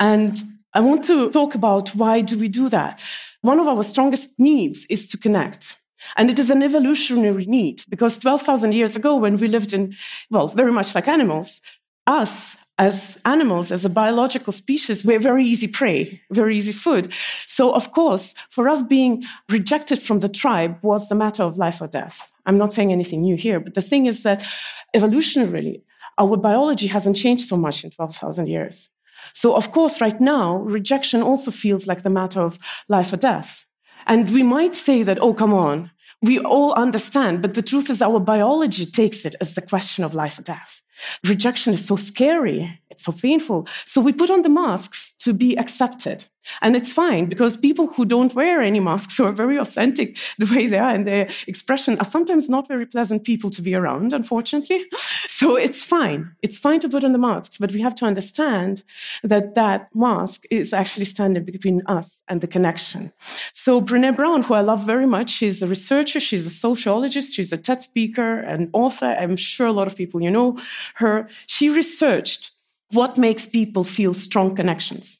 And 0.00 0.42
I 0.74 0.80
want 0.80 1.04
to 1.04 1.30
talk 1.30 1.54
about 1.54 1.94
why 1.94 2.20
do 2.22 2.38
we 2.38 2.48
do 2.48 2.68
that? 2.70 3.04
One 3.42 3.60
of 3.60 3.68
our 3.68 3.84
strongest 3.84 4.30
needs 4.38 4.86
is 4.90 5.06
to 5.10 5.16
connect. 5.16 5.76
And 6.16 6.30
it 6.30 6.38
is 6.38 6.50
an 6.50 6.62
evolutionary 6.62 7.46
need 7.46 7.82
because 7.88 8.18
12,000 8.18 8.72
years 8.72 8.96
ago, 8.96 9.16
when 9.16 9.36
we 9.36 9.48
lived 9.48 9.72
in, 9.72 9.96
well, 10.30 10.48
very 10.48 10.72
much 10.72 10.94
like 10.94 11.08
animals, 11.08 11.60
us 12.06 12.56
as 12.78 13.18
animals, 13.24 13.72
as 13.72 13.84
a 13.84 13.88
biological 13.90 14.52
species, 14.52 15.04
we're 15.04 15.18
very 15.18 15.44
easy 15.44 15.66
prey, 15.66 16.22
very 16.30 16.56
easy 16.56 16.72
food. 16.72 17.12
So, 17.44 17.72
of 17.74 17.90
course, 17.90 18.34
for 18.50 18.68
us 18.68 18.82
being 18.82 19.24
rejected 19.48 20.00
from 20.00 20.20
the 20.20 20.28
tribe 20.28 20.78
was 20.82 21.08
the 21.08 21.16
matter 21.16 21.42
of 21.42 21.58
life 21.58 21.80
or 21.80 21.88
death. 21.88 22.30
I'm 22.46 22.56
not 22.56 22.72
saying 22.72 22.92
anything 22.92 23.22
new 23.22 23.36
here, 23.36 23.58
but 23.58 23.74
the 23.74 23.82
thing 23.82 24.06
is 24.06 24.22
that 24.22 24.46
evolutionarily, 24.94 25.82
our 26.18 26.36
biology 26.36 26.86
hasn't 26.86 27.16
changed 27.16 27.48
so 27.48 27.56
much 27.56 27.82
in 27.82 27.90
12,000 27.90 28.46
years. 28.46 28.90
So, 29.34 29.56
of 29.56 29.72
course, 29.72 30.00
right 30.00 30.20
now, 30.20 30.58
rejection 30.58 31.20
also 31.20 31.50
feels 31.50 31.86
like 31.86 32.04
the 32.04 32.10
matter 32.10 32.40
of 32.40 32.58
life 32.88 33.12
or 33.12 33.16
death. 33.16 33.66
And 34.08 34.30
we 34.30 34.42
might 34.42 34.74
say 34.74 35.02
that, 35.02 35.18
oh, 35.20 35.34
come 35.34 35.52
on, 35.52 35.90
we 36.22 36.38
all 36.40 36.72
understand, 36.72 37.42
but 37.42 37.54
the 37.54 37.62
truth 37.62 37.90
is 37.90 38.02
our 38.02 38.18
biology 38.18 38.86
takes 38.86 39.24
it 39.24 39.36
as 39.40 39.54
the 39.54 39.62
question 39.62 40.02
of 40.02 40.14
life 40.14 40.38
or 40.38 40.42
death. 40.42 40.80
Rejection 41.24 41.74
is 41.74 41.84
so 41.84 41.96
scary, 41.96 42.80
it's 42.90 43.04
so 43.04 43.12
painful. 43.12 43.66
So 43.84 44.00
we 44.00 44.12
put 44.12 44.30
on 44.30 44.42
the 44.42 44.48
masks 44.48 45.14
to 45.20 45.32
be 45.32 45.56
accepted. 45.56 46.24
And 46.62 46.76
it's 46.76 46.92
fine 46.92 47.26
because 47.26 47.56
people 47.56 47.88
who 47.88 48.04
don't 48.04 48.34
wear 48.34 48.60
any 48.60 48.80
masks, 48.80 49.16
who 49.16 49.24
are 49.24 49.32
very 49.32 49.58
authentic 49.58 50.16
the 50.38 50.46
way 50.46 50.66
they 50.66 50.78
are 50.78 50.94
and 50.94 51.06
their 51.06 51.28
expression, 51.46 51.98
are 51.98 52.04
sometimes 52.04 52.48
not 52.48 52.68
very 52.68 52.86
pleasant 52.86 53.24
people 53.24 53.50
to 53.50 53.62
be 53.62 53.74
around, 53.74 54.12
unfortunately. 54.12 54.84
So 55.38 55.54
it's 55.54 55.84
fine. 55.84 56.34
It's 56.42 56.58
fine 56.58 56.80
to 56.80 56.88
put 56.88 57.04
on 57.04 57.12
the 57.12 57.18
masks, 57.18 57.58
but 57.58 57.70
we 57.70 57.80
have 57.80 57.94
to 57.96 58.04
understand 58.04 58.82
that 59.22 59.54
that 59.54 59.88
mask 59.94 60.42
is 60.50 60.72
actually 60.72 61.04
standing 61.04 61.44
between 61.44 61.80
us 61.86 62.24
and 62.26 62.40
the 62.40 62.48
connection. 62.48 63.12
So 63.52 63.80
Brené 63.80 64.16
Brown, 64.16 64.42
who 64.42 64.54
I 64.54 64.62
love 64.62 64.84
very 64.84 65.06
much, 65.06 65.30
she's 65.30 65.62
a 65.62 65.68
researcher, 65.68 66.18
she's 66.18 66.44
a 66.44 66.50
sociologist, 66.50 67.36
she's 67.36 67.52
a 67.52 67.56
TED 67.56 67.82
speaker 67.82 68.40
and 68.40 68.68
author. 68.72 69.14
I'm 69.16 69.36
sure 69.36 69.68
a 69.68 69.72
lot 69.72 69.86
of 69.86 69.94
people 69.94 70.20
you 70.20 70.30
know 70.30 70.58
her. 70.96 71.28
She 71.46 71.68
researched 71.68 72.52
what 72.90 73.18
makes 73.18 73.46
people 73.46 73.84
feel 73.84 74.14
strong 74.14 74.56
connections. 74.56 75.18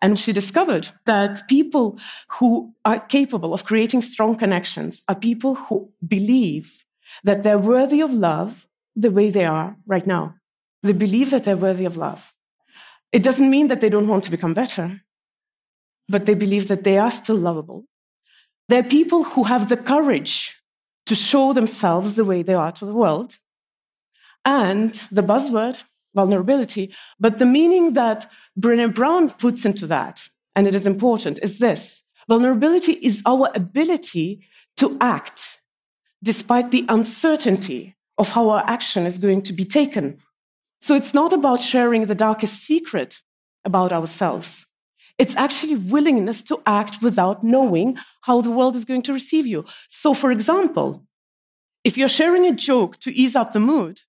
And 0.00 0.18
she 0.18 0.32
discovered 0.32 0.88
that 1.06 1.46
people 1.48 1.98
who 2.38 2.74
are 2.84 3.00
capable 3.00 3.52
of 3.52 3.64
creating 3.64 4.02
strong 4.02 4.36
connections 4.36 5.02
are 5.08 5.14
people 5.14 5.54
who 5.54 5.90
believe 6.06 6.84
that 7.24 7.42
they're 7.42 7.58
worthy 7.58 8.00
of 8.00 8.12
love 8.12 8.66
the 8.96 9.10
way 9.10 9.30
they 9.30 9.44
are 9.44 9.76
right 9.86 10.06
now. 10.06 10.34
They 10.82 10.92
believe 10.92 11.30
that 11.30 11.44
they're 11.44 11.56
worthy 11.56 11.84
of 11.84 11.96
love. 11.96 12.34
It 13.12 13.22
doesn't 13.22 13.50
mean 13.50 13.68
that 13.68 13.80
they 13.80 13.90
don't 13.90 14.08
want 14.08 14.24
to 14.24 14.30
become 14.30 14.54
better, 14.54 15.02
but 16.08 16.26
they 16.26 16.34
believe 16.34 16.68
that 16.68 16.84
they 16.84 16.96
are 16.98 17.10
still 17.10 17.36
lovable. 17.36 17.84
They're 18.68 18.82
people 18.82 19.24
who 19.24 19.44
have 19.44 19.68
the 19.68 19.76
courage 19.76 20.56
to 21.06 21.14
show 21.14 21.52
themselves 21.52 22.14
the 22.14 22.24
way 22.24 22.42
they 22.42 22.54
are 22.54 22.72
to 22.72 22.86
the 22.86 22.94
world. 22.94 23.38
And 24.44 24.90
the 25.12 25.22
buzzword, 25.22 25.82
vulnerability, 26.14 26.94
but 27.18 27.38
the 27.38 27.46
meaning 27.46 27.92
that 27.92 28.30
Brené 28.58 28.92
Brown 28.94 29.30
puts 29.30 29.64
into 29.64 29.86
that, 29.86 30.28
and 30.56 30.66
it 30.66 30.74
is 30.74 30.86
important, 30.86 31.38
is 31.42 31.58
this 31.58 32.02
vulnerability 32.28 32.92
is 32.92 33.22
our 33.26 33.50
ability 33.54 34.46
to 34.76 34.96
act 35.00 35.60
despite 36.22 36.70
the 36.70 36.84
uncertainty 36.88 37.96
of 38.18 38.30
how 38.30 38.50
our 38.50 38.64
action 38.66 39.06
is 39.06 39.18
going 39.18 39.42
to 39.42 39.52
be 39.52 39.64
taken. 39.64 40.18
So 40.80 40.94
it's 40.94 41.14
not 41.14 41.32
about 41.32 41.60
sharing 41.60 42.06
the 42.06 42.14
darkest 42.14 42.62
secret 42.62 43.20
about 43.64 43.92
ourselves. 43.92 44.66
It's 45.18 45.36
actually 45.36 45.76
willingness 45.76 46.40
to 46.42 46.62
act 46.66 47.02
without 47.02 47.42
knowing 47.42 47.98
how 48.22 48.40
the 48.40 48.50
world 48.50 48.76
is 48.76 48.86
going 48.86 49.02
to 49.02 49.12
receive 49.12 49.46
you. 49.46 49.66
So, 49.88 50.14
for 50.14 50.30
example, 50.30 51.04
if 51.84 51.98
you're 51.98 52.08
sharing 52.08 52.46
a 52.46 52.54
joke 52.54 52.98
to 53.00 53.14
ease 53.14 53.36
up 53.36 53.52
the 53.52 53.60
mood, 53.60 54.00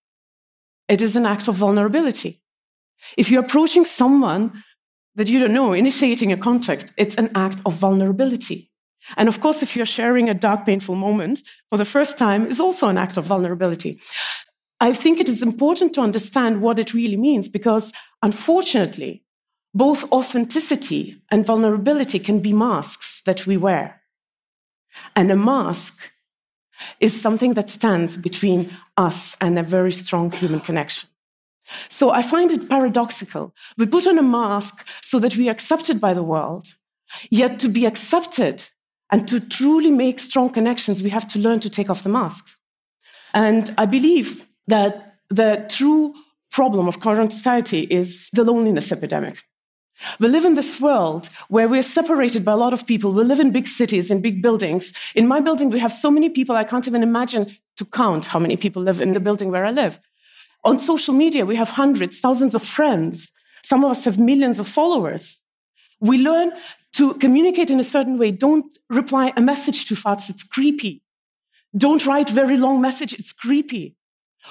it 0.91 1.01
is 1.01 1.15
an 1.15 1.25
act 1.25 1.47
of 1.47 1.55
vulnerability. 1.55 2.41
If 3.17 3.31
you're 3.31 3.45
approaching 3.45 3.85
someone 3.85 4.63
that 5.15 5.29
you 5.29 5.39
don't 5.39 5.53
know, 5.53 5.71
initiating 5.71 6.31
a 6.31 6.37
contact, 6.37 6.91
it's 6.97 7.15
an 7.15 7.31
act 7.33 7.61
of 7.65 7.73
vulnerability. 7.73 8.69
And 9.17 9.27
of 9.27 9.39
course, 9.39 9.63
if 9.63 9.75
you're 9.75 9.85
sharing 9.85 10.29
a 10.29 10.33
dark, 10.33 10.65
painful 10.65 10.95
moment 10.95 11.41
for 11.69 11.77
the 11.77 11.85
first 11.85 12.17
time, 12.17 12.45
is 12.45 12.59
also 12.59 12.87
an 12.87 12.97
act 12.97 13.17
of 13.17 13.25
vulnerability. 13.25 14.01
I 14.79 14.93
think 14.93 15.19
it 15.19 15.29
is 15.29 15.41
important 15.41 15.93
to 15.95 16.01
understand 16.01 16.61
what 16.61 16.77
it 16.77 16.93
really 16.93 17.17
means 17.17 17.47
because, 17.47 17.93
unfortunately, 18.21 19.23
both 19.73 20.11
authenticity 20.11 21.21
and 21.31 21.45
vulnerability 21.45 22.19
can 22.19 22.41
be 22.41 22.51
masks 22.51 23.21
that 23.25 23.47
we 23.47 23.55
wear. 23.57 24.01
And 25.15 25.31
a 25.31 25.37
mask 25.37 26.10
is 26.99 27.19
something 27.19 27.53
that 27.53 27.69
stands 27.69 28.17
between 28.17 28.69
us 28.97 29.35
and 29.41 29.57
a 29.57 29.63
very 29.63 29.91
strong 29.91 30.31
human 30.31 30.59
connection. 30.59 31.09
So 31.89 32.09
I 32.11 32.21
find 32.21 32.51
it 32.51 32.69
paradoxical. 32.69 33.53
We 33.77 33.85
put 33.85 34.07
on 34.07 34.17
a 34.17 34.23
mask 34.23 34.87
so 35.01 35.19
that 35.19 35.37
we 35.37 35.47
are 35.47 35.51
accepted 35.51 36.01
by 36.01 36.13
the 36.13 36.23
world, 36.23 36.75
yet 37.29 37.59
to 37.59 37.69
be 37.69 37.85
accepted 37.85 38.63
and 39.09 39.27
to 39.27 39.39
truly 39.39 39.91
make 39.91 40.19
strong 40.19 40.49
connections, 40.49 41.03
we 41.03 41.09
have 41.09 41.27
to 41.27 41.39
learn 41.39 41.59
to 41.59 41.69
take 41.69 41.89
off 41.89 42.03
the 42.03 42.09
mask. 42.09 42.57
And 43.33 43.73
I 43.77 43.85
believe 43.85 44.45
that 44.67 45.17
the 45.29 45.65
true 45.69 46.13
problem 46.49 46.87
of 46.87 46.99
current 46.99 47.31
society 47.31 47.81
is 47.81 48.29
the 48.33 48.43
loneliness 48.43 48.91
epidemic. 48.91 49.43
We 50.19 50.27
live 50.27 50.45
in 50.45 50.55
this 50.55 50.79
world 50.79 51.29
where 51.49 51.67
we're 51.67 51.83
separated 51.83 52.43
by 52.43 52.53
a 52.53 52.57
lot 52.57 52.73
of 52.73 52.85
people. 52.85 53.13
We 53.13 53.23
live 53.23 53.39
in 53.39 53.51
big 53.51 53.67
cities, 53.67 54.09
in 54.09 54.21
big 54.21 54.41
buildings. 54.41 54.93
In 55.15 55.27
my 55.27 55.39
building, 55.39 55.69
we 55.69 55.79
have 55.79 55.93
so 55.93 56.09
many 56.09 56.29
people, 56.29 56.55
I 56.55 56.63
can't 56.63 56.87
even 56.87 57.03
imagine 57.03 57.55
to 57.77 57.85
count 57.85 58.27
how 58.27 58.39
many 58.39 58.57
people 58.57 58.81
live 58.81 59.01
in 59.01 59.13
the 59.13 59.19
building 59.19 59.51
where 59.51 59.65
I 59.65 59.71
live. 59.71 59.99
On 60.63 60.77
social 60.77 61.13
media, 61.13 61.45
we 61.45 61.55
have 61.55 61.69
hundreds, 61.69 62.19
thousands 62.19 62.55
of 62.55 62.63
friends. 62.63 63.31
Some 63.63 63.83
of 63.83 63.91
us 63.91 64.03
have 64.05 64.19
millions 64.19 64.59
of 64.59 64.67
followers. 64.67 65.41
We 65.99 66.17
learn 66.17 66.51
to 66.93 67.13
communicate 67.15 67.69
in 67.69 67.79
a 67.79 67.83
certain 67.83 68.17
way. 68.17 68.31
Don't 68.31 68.77
reply 68.89 69.33
a 69.35 69.41
message 69.41 69.85
too 69.85 69.95
fast, 69.95 70.29
it's 70.29 70.43
creepy. 70.43 71.01
Don't 71.75 72.05
write 72.05 72.29
very 72.29 72.57
long 72.57 72.81
message, 72.81 73.13
it's 73.13 73.31
creepy. 73.31 73.95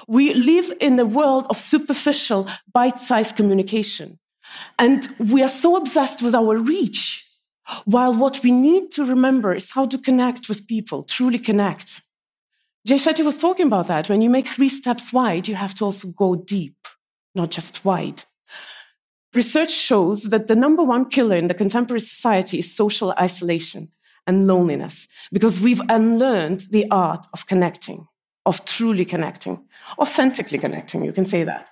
We 0.07 0.33
live 0.33 0.73
in 0.79 0.99
a 0.99 1.05
world 1.05 1.45
of 1.49 1.59
superficial, 1.59 2.47
bite-sized 2.73 3.35
communication. 3.35 4.17
And 4.77 5.07
we 5.19 5.43
are 5.43 5.49
so 5.49 5.75
obsessed 5.75 6.21
with 6.21 6.35
our 6.35 6.57
reach, 6.57 7.25
while 7.85 8.13
what 8.15 8.43
we 8.43 8.51
need 8.51 8.91
to 8.91 9.05
remember 9.05 9.53
is 9.53 9.71
how 9.71 9.85
to 9.85 9.97
connect 9.97 10.49
with 10.49 10.67
people, 10.67 11.03
truly 11.03 11.39
connect. 11.39 12.01
Jay 12.85 12.95
Shetty 12.95 13.23
was 13.23 13.37
talking 13.37 13.67
about 13.67 13.87
that. 13.87 14.09
When 14.09 14.21
you 14.21 14.29
make 14.29 14.47
three 14.47 14.69
steps 14.69 15.13
wide, 15.13 15.47
you 15.47 15.55
have 15.55 15.75
to 15.75 15.85
also 15.85 16.07
go 16.09 16.35
deep, 16.35 16.75
not 17.35 17.51
just 17.51 17.85
wide. 17.85 18.23
Research 19.33 19.71
shows 19.71 20.23
that 20.23 20.47
the 20.47 20.55
number 20.55 20.83
one 20.83 21.05
killer 21.09 21.35
in 21.35 21.47
the 21.47 21.53
contemporary 21.53 22.01
society 22.01 22.59
is 22.59 22.75
social 22.75 23.13
isolation 23.19 23.89
and 24.27 24.47
loneliness 24.47 25.07
because 25.31 25.61
we've 25.61 25.81
unlearned 25.89 26.61
the 26.71 26.85
art 26.91 27.25
of 27.33 27.47
connecting, 27.47 28.07
of 28.45 28.65
truly 28.65 29.05
connecting, 29.05 29.63
authentically 29.99 30.57
connecting, 30.57 31.05
you 31.05 31.13
can 31.13 31.25
say 31.25 31.43
that 31.43 31.69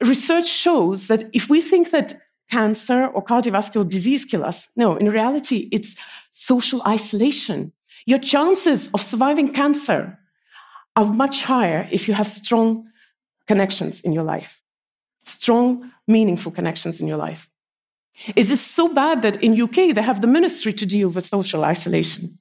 research 0.00 0.46
shows 0.46 1.06
that 1.08 1.24
if 1.32 1.48
we 1.48 1.60
think 1.60 1.90
that 1.90 2.20
cancer 2.50 3.06
or 3.06 3.24
cardiovascular 3.24 3.88
disease 3.88 4.24
kill 4.24 4.44
us, 4.44 4.68
no, 4.76 4.96
in 4.96 5.10
reality, 5.10 5.68
it's 5.72 5.96
social 6.32 6.82
isolation. 6.86 7.72
Your 8.06 8.18
chances 8.18 8.88
of 8.92 9.00
surviving 9.00 9.52
cancer 9.52 10.18
are 10.96 11.04
much 11.04 11.42
higher 11.42 11.86
if 11.92 12.08
you 12.08 12.14
have 12.14 12.28
strong 12.28 12.88
connections 13.46 14.00
in 14.00 14.12
your 14.12 14.24
life, 14.24 14.62
strong, 15.24 15.90
meaningful 16.06 16.52
connections 16.52 17.00
in 17.00 17.06
your 17.06 17.16
life. 17.16 17.48
It 18.36 18.50
is 18.50 18.60
so 18.60 18.92
bad 18.92 19.22
that 19.22 19.42
in 19.42 19.60
UK 19.60 19.94
they 19.94 20.02
have 20.02 20.20
the 20.20 20.26
ministry 20.26 20.72
to 20.74 20.86
deal 20.86 21.08
with 21.08 21.26
social 21.26 21.64
isolation. 21.64 22.38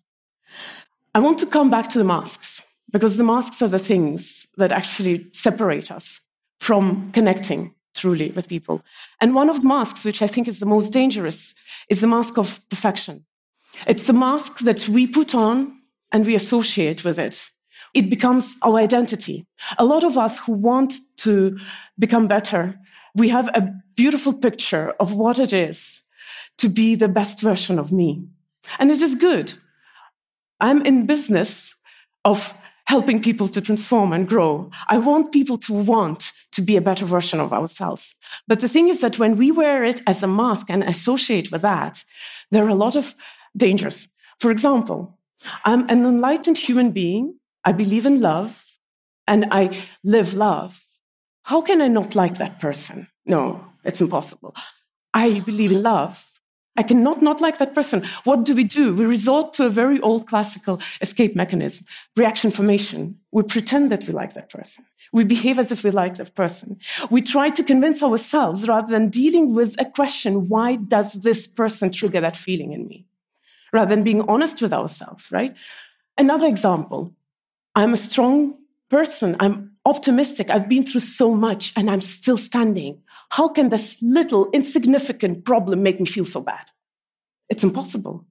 I 1.14 1.20
want 1.20 1.40
to 1.40 1.46
come 1.46 1.70
back 1.70 1.90
to 1.90 1.98
the 1.98 2.04
masks 2.04 2.64
because 2.92 3.18
the 3.18 3.24
masks 3.24 3.62
are 3.62 3.68
the 3.68 3.80
things 3.80 4.48
that 4.58 4.72
actually 4.72 5.28
separate 5.34 5.92
us 5.92 6.20
from 6.60 7.12
connecting 7.12 7.74
truly 7.96 8.32
with 8.32 8.48
people. 8.48 8.82
And 9.20 9.36
one 9.36 9.50
of 9.50 9.62
the 9.62 9.68
masks, 9.68 10.06
which 10.06 10.22
I 10.22 10.28
think 10.28 10.48
is 10.48 10.60
the 10.60 10.66
most 10.66 10.94
dangerous, 10.94 11.54
is 11.90 12.02
the 12.02 12.08
mask 12.08 12.38
of 12.38 12.62
perfection. 12.70 13.26
It's 13.88 14.08
the 14.08 14.14
mask 14.14 14.60
that 14.60 14.88
we 14.88 15.08
put 15.08 15.36
on 15.36 15.80
and 16.12 16.26
we 16.26 16.36
associate 16.36 17.04
with 17.04 17.20
it. 17.20 17.50
It 17.94 18.10
becomes 18.10 18.56
our 18.62 18.76
identity. 18.78 19.46
A 19.78 19.86
lot 19.86 20.04
of 20.04 20.18
us 20.18 20.40
who 20.40 20.54
want 20.54 20.94
to 21.18 21.58
become 21.98 22.28
better, 22.28 22.80
we 23.16 23.30
have 23.30 23.48
a 23.50 23.74
beautiful 23.96 24.34
picture 24.34 24.94
of 25.00 25.14
what 25.14 25.40
it 25.40 25.54
is 25.54 26.02
to 26.58 26.70
be 26.70 26.96
the 26.96 27.08
best 27.08 27.42
version 27.42 27.80
of 27.80 27.92
me. 27.92 28.24
And 28.78 28.92
it 28.92 29.02
is 29.02 29.16
good. 29.16 29.54
I'm 30.60 30.86
in 30.86 31.06
business 31.06 31.74
of 32.26 32.54
helping 32.86 33.22
people 33.22 33.48
to 33.48 33.62
transform 33.62 34.14
and 34.14 34.28
grow. 34.28 34.70
I 34.88 34.98
want 34.98 35.32
people 35.32 35.58
to 35.60 35.74
want 35.74 36.32
to 36.60 36.66
be 36.66 36.76
a 36.76 36.82
better 36.82 37.06
version 37.06 37.40
of 37.40 37.54
ourselves. 37.54 38.16
But 38.46 38.60
the 38.60 38.68
thing 38.68 38.90
is 38.90 39.00
that 39.00 39.18
when 39.18 39.38
we 39.38 39.50
wear 39.50 39.86
it 39.86 40.02
as 40.06 40.22
a 40.22 40.28
mask 40.28 40.66
and 40.70 40.84
associate 40.84 41.52
with 41.52 41.62
that, 41.62 42.04
there 42.52 42.66
are 42.66 42.76
a 42.76 42.84
lot 42.86 42.98
of 42.98 43.16
dangers. 43.56 44.10
For 44.40 44.52
example, 44.52 45.18
I'm 45.64 45.88
an 45.90 46.06
enlightened 46.06 46.58
human 46.58 46.92
being. 46.92 47.40
I 47.64 47.72
believe 47.72 48.06
in 48.06 48.20
love 48.20 48.66
and 49.26 49.46
I 49.52 49.70
live 50.04 50.34
love. 50.34 50.86
How 51.44 51.62
can 51.62 51.82
I 51.82 51.88
not 51.88 52.14
like 52.14 52.38
that 52.38 52.60
person? 52.60 53.08
No, 53.26 53.66
it's 53.86 54.02
impossible. 54.02 54.54
I 55.14 55.40
believe 55.40 55.72
in 55.72 55.82
love. 55.82 56.29
I 56.80 56.84
cannot 56.84 57.22
not 57.22 57.42
like 57.42 57.58
that 57.58 57.76
person. 57.76 58.06
What 58.24 58.46
do 58.46 58.56
we 58.56 58.64
do? 58.64 58.96
We 58.96 59.06
resort 59.06 59.52
to 59.54 59.66
a 59.66 59.70
very 59.70 60.00
old 60.00 60.28
classical 60.28 60.80
escape 61.02 61.36
mechanism, 61.36 61.86
reaction 62.16 62.52
formation. 62.52 63.20
We 63.34 63.44
pretend 63.44 63.92
that 63.92 64.08
we 64.08 64.14
like 64.14 64.34
that 64.36 64.50
person. 64.50 64.86
We 65.12 65.26
behave 65.26 65.60
as 65.60 65.74
if 65.74 65.84
we 65.84 65.92
like 65.92 66.16
that 66.16 66.36
person. 66.36 66.80
We 67.10 67.22
try 67.22 67.50
to 67.50 67.66
convince 67.66 68.02
ourselves 68.02 68.66
rather 68.66 68.90
than 68.94 69.10
dealing 69.10 69.54
with 69.54 69.76
a 69.78 69.84
question 69.84 70.48
why 70.48 70.78
does 70.78 71.12
this 71.16 71.48
person 71.48 71.92
trigger 71.92 72.22
that 72.22 72.38
feeling 72.38 72.72
in 72.72 72.88
me? 72.88 73.06
Rather 73.74 73.94
than 73.94 74.06
being 74.06 74.22
honest 74.30 74.62
with 74.62 74.72
ourselves, 74.72 75.34
right? 75.34 75.54
Another 76.18 76.48
example 76.48 77.14
I'm 77.76 77.94
a 77.94 77.98
strong 77.98 78.58
person. 78.90 79.36
I'm 79.42 79.74
optimistic. 79.86 80.50
I've 80.50 80.70
been 80.70 80.86
through 80.86 81.02
so 81.02 81.36
much 81.36 81.74
and 81.76 81.90
I'm 81.90 82.02
still 82.02 82.38
standing. 82.38 83.02
How 83.30 83.48
can 83.48 83.70
this 83.70 83.98
little 84.02 84.50
insignificant 84.52 85.46
problem 85.46 85.84
make 85.84 86.00
me 86.00 86.06
feel 86.06 86.26
so 86.26 86.42
bad? 86.42 86.70
It's 87.50 87.64
impossible. 87.64 88.26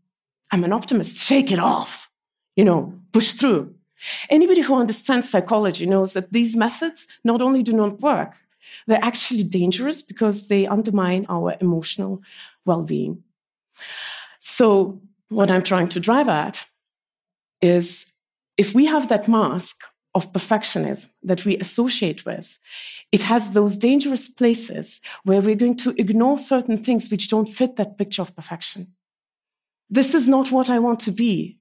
I'm 0.51 0.65
an 0.65 0.73
optimist. 0.73 1.17
Shake 1.17 1.53
it 1.53 1.59
off. 1.59 2.11
You 2.57 2.65
know, 2.65 3.01
push 3.13 3.33
through. 3.33 3.75
Anybody 4.31 4.61
who 4.61 4.75
understands 4.75 5.29
psychology 5.29 5.87
knows 5.87 6.13
that 6.13 6.33
these 6.33 6.57
methods 6.57 7.07
not 7.25 7.43
only 7.43 7.63
do 7.63 7.73
not 7.73 8.01
work, 8.01 8.37
they're 8.87 9.05
actually 9.05 9.45
dangerous 9.45 10.03
because 10.03 10.49
they 10.49 10.67
undermine 10.67 11.27
our 11.29 11.57
emotional 11.61 12.23
well 12.65 12.83
being. 12.83 13.23
So, 14.39 15.01
what 15.29 15.51
I'm 15.51 15.63
trying 15.63 15.89
to 15.91 16.01
drive 16.01 16.29
at 16.29 16.65
is 17.61 18.07
if 18.57 18.75
we 18.75 18.87
have 18.87 19.09
that 19.09 19.29
mask 19.29 19.77
of 20.19 20.33
perfectionism 20.33 21.09
that 21.23 21.45
we 21.47 21.57
associate 21.59 22.21
with, 22.25 22.59
it 23.11 23.23
has 23.23 23.53
those 23.53 23.77
dangerous 23.77 24.29
places 24.29 25.01
where 25.25 25.41
we're 25.41 25.63
going 25.65 25.77
to 25.85 25.95
ignore 26.05 26.39
certain 26.39 26.79
things 26.85 27.11
which 27.11 27.29
don't 27.29 27.55
fit 27.59 27.77
that 27.77 27.97
picture 27.97 28.23
of 28.23 28.37
perfection. 28.37 28.83
This 29.89 30.15
is 30.15 30.27
not 30.27 30.53
what 30.53 30.69
I 30.69 30.79
want 30.79 31.01
to 31.01 31.13
be. 31.13 31.59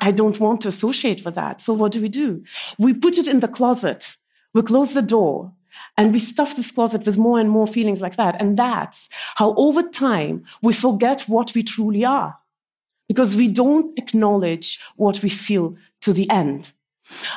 I 0.00 0.10
don't 0.10 0.40
want 0.40 0.62
to 0.62 0.68
associate 0.68 1.24
with 1.24 1.34
that. 1.34 1.60
So 1.60 1.74
what 1.74 1.92
do 1.92 2.00
we 2.00 2.08
do? 2.08 2.42
We 2.78 2.94
put 2.94 3.18
it 3.18 3.28
in 3.28 3.40
the 3.40 3.54
closet. 3.58 4.16
We 4.54 4.62
close 4.62 4.94
the 4.94 5.02
door 5.16 5.52
and 5.96 6.12
we 6.12 6.18
stuff 6.18 6.56
this 6.56 6.70
closet 6.70 7.04
with 7.06 7.18
more 7.18 7.38
and 7.38 7.50
more 7.50 7.66
feelings 7.66 8.00
like 8.00 8.16
that. 8.16 8.40
And 8.40 8.56
that's 8.56 9.08
how 9.36 9.54
over 9.54 9.82
time 9.82 10.44
we 10.62 10.72
forget 10.72 11.22
what 11.28 11.54
we 11.54 11.62
truly 11.62 12.04
are 12.04 12.36
because 13.08 13.36
we 13.36 13.48
don't 13.48 13.98
acknowledge 13.98 14.80
what 14.96 15.22
we 15.22 15.28
feel 15.28 15.76
to 16.00 16.12
the 16.12 16.28
end. 16.30 16.72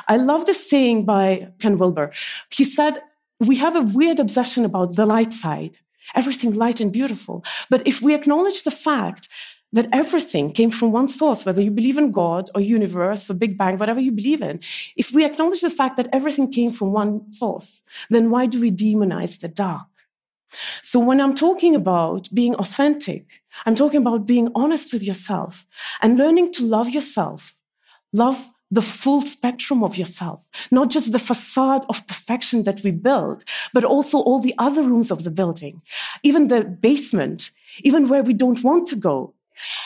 I 0.08 0.16
love 0.16 0.46
this 0.46 0.68
saying 0.68 1.04
by 1.04 1.48
Ken 1.58 1.78
Wilber. 1.78 2.12
He 2.50 2.64
said, 2.64 3.02
We 3.40 3.56
have 3.56 3.76
a 3.76 3.82
weird 3.82 4.20
obsession 4.20 4.64
about 4.64 4.96
the 4.96 5.06
light 5.06 5.32
side, 5.32 5.78
everything 6.14 6.54
light 6.54 6.80
and 6.80 6.92
beautiful. 6.92 7.44
But 7.70 7.86
if 7.86 8.02
we 8.02 8.14
acknowledge 8.14 8.64
the 8.64 8.70
fact 8.70 9.28
that 9.72 9.88
everything 9.92 10.52
came 10.52 10.70
from 10.70 10.92
one 10.92 11.08
source, 11.08 11.44
whether 11.44 11.60
you 11.60 11.70
believe 11.70 11.98
in 11.98 12.12
God 12.12 12.48
or 12.54 12.60
universe 12.60 13.28
or 13.28 13.34
Big 13.34 13.58
Bang, 13.58 13.76
whatever 13.76 13.98
you 13.98 14.12
believe 14.12 14.40
in, 14.40 14.60
if 14.96 15.12
we 15.12 15.24
acknowledge 15.24 15.62
the 15.62 15.70
fact 15.70 15.96
that 15.96 16.08
everything 16.12 16.50
came 16.50 16.70
from 16.70 16.92
one 16.92 17.32
source, 17.32 17.82
then 18.08 18.30
why 18.30 18.46
do 18.46 18.60
we 18.60 18.70
demonize 18.70 19.40
the 19.40 19.48
dark? 19.48 19.88
So 20.82 21.00
when 21.00 21.20
I'm 21.20 21.34
talking 21.34 21.74
about 21.74 22.28
being 22.32 22.54
authentic, 22.54 23.42
I'm 23.66 23.74
talking 23.74 24.00
about 24.00 24.26
being 24.26 24.48
honest 24.54 24.92
with 24.92 25.02
yourself 25.02 25.66
and 26.00 26.16
learning 26.16 26.52
to 26.54 26.64
love 26.64 26.88
yourself, 26.88 27.56
love 28.12 28.48
the 28.70 28.82
full 28.82 29.22
spectrum 29.22 29.84
of 29.84 29.96
yourself, 29.96 30.42
not 30.70 30.90
just 30.90 31.12
the 31.12 31.18
facade 31.18 31.84
of 31.88 32.06
perfection 32.06 32.64
that 32.64 32.82
we 32.82 32.90
build, 32.90 33.44
but 33.72 33.84
also 33.84 34.18
all 34.18 34.40
the 34.40 34.54
other 34.58 34.82
rooms 34.82 35.10
of 35.10 35.24
the 35.24 35.30
building, 35.30 35.82
even 36.22 36.48
the 36.48 36.64
basement, 36.64 37.50
even 37.82 38.08
where 38.08 38.22
we 38.22 38.32
don't 38.32 38.64
want 38.64 38.86
to 38.88 38.96
go, 38.96 39.34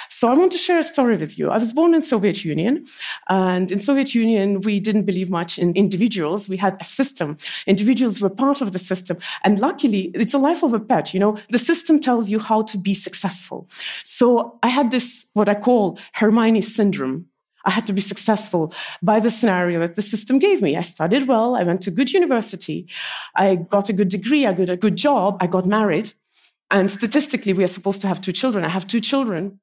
so 0.09 0.29
I 0.29 0.35
want 0.35 0.53
to 0.53 0.59
share 0.59 0.79
a 0.79 0.83
story 0.83 1.17
with 1.17 1.39
you. 1.39 1.51
I 1.51 1.59
was 1.59 1.73
born 1.73 1.95
in 1.95 2.03
Soviet 2.03 2.45
Union, 2.45 2.87
and 3.29 3.71
in 3.71 3.79
Soviet 3.79 4.15
Union 4.15 4.61
we 4.63 4.81
didn't 4.81 5.05
believe 5.05 5.31
much 5.31 5.59
in 5.59 5.73
individuals. 5.75 6.49
We 6.49 6.57
had 6.57 6.77
a 6.81 6.85
system. 6.85 7.37
Individuals 7.67 8.21
were 8.21 8.31
part 8.31 8.61
of 8.61 8.73
the 8.73 8.79
system, 8.79 9.19
and 9.45 9.61
luckily 9.61 10.11
it's 10.15 10.35
a 10.35 10.39
life 10.39 10.63
of 10.63 10.75
a 10.75 10.81
pet. 10.81 11.15
You 11.15 11.21
know, 11.21 11.39
the 11.51 11.59
system 11.59 12.01
tells 12.01 12.31
you 12.31 12.39
how 12.39 12.63
to 12.63 12.79
be 12.79 12.95
successful. 12.95 13.69
So 14.05 14.59
I 14.63 14.69
had 14.69 14.91
this 14.91 15.27
what 15.35 15.49
I 15.49 15.55
call 15.55 15.99
Hermione 16.15 16.63
syndrome. 16.63 17.27
I 17.65 17.71
had 17.71 17.87
to 17.87 17.93
be 17.93 18.01
successful 18.01 18.73
by 19.03 19.21
the 19.21 19.31
scenario 19.31 19.81
that 19.81 19.97
the 19.97 20.03
system 20.03 20.39
gave 20.39 20.63
me. 20.63 20.77
I 20.77 20.83
studied 20.83 21.27
well. 21.27 21.57
I 21.57 21.65
went 21.65 21.83
to 21.83 21.91
good 21.91 22.13
university. 22.13 22.89
I 23.35 23.57
got 23.57 23.89
a 23.89 23.93
good 23.93 24.09
degree. 24.09 24.47
I 24.47 24.53
got 24.53 24.69
a 24.71 24.77
good 24.77 24.97
job. 24.97 25.37
I 25.41 25.47
got 25.47 25.67
married. 25.67 26.13
And 26.71 26.91
statistically, 26.91 27.53
we 27.53 27.65
are 27.65 27.69
supposed 27.69 28.01
to 28.03 28.09
have 28.09 28.21
two 28.21 28.33
children. 28.33 28.65
I 28.65 28.69
have 28.69 28.87
two 28.87 29.01
children, 29.01 29.61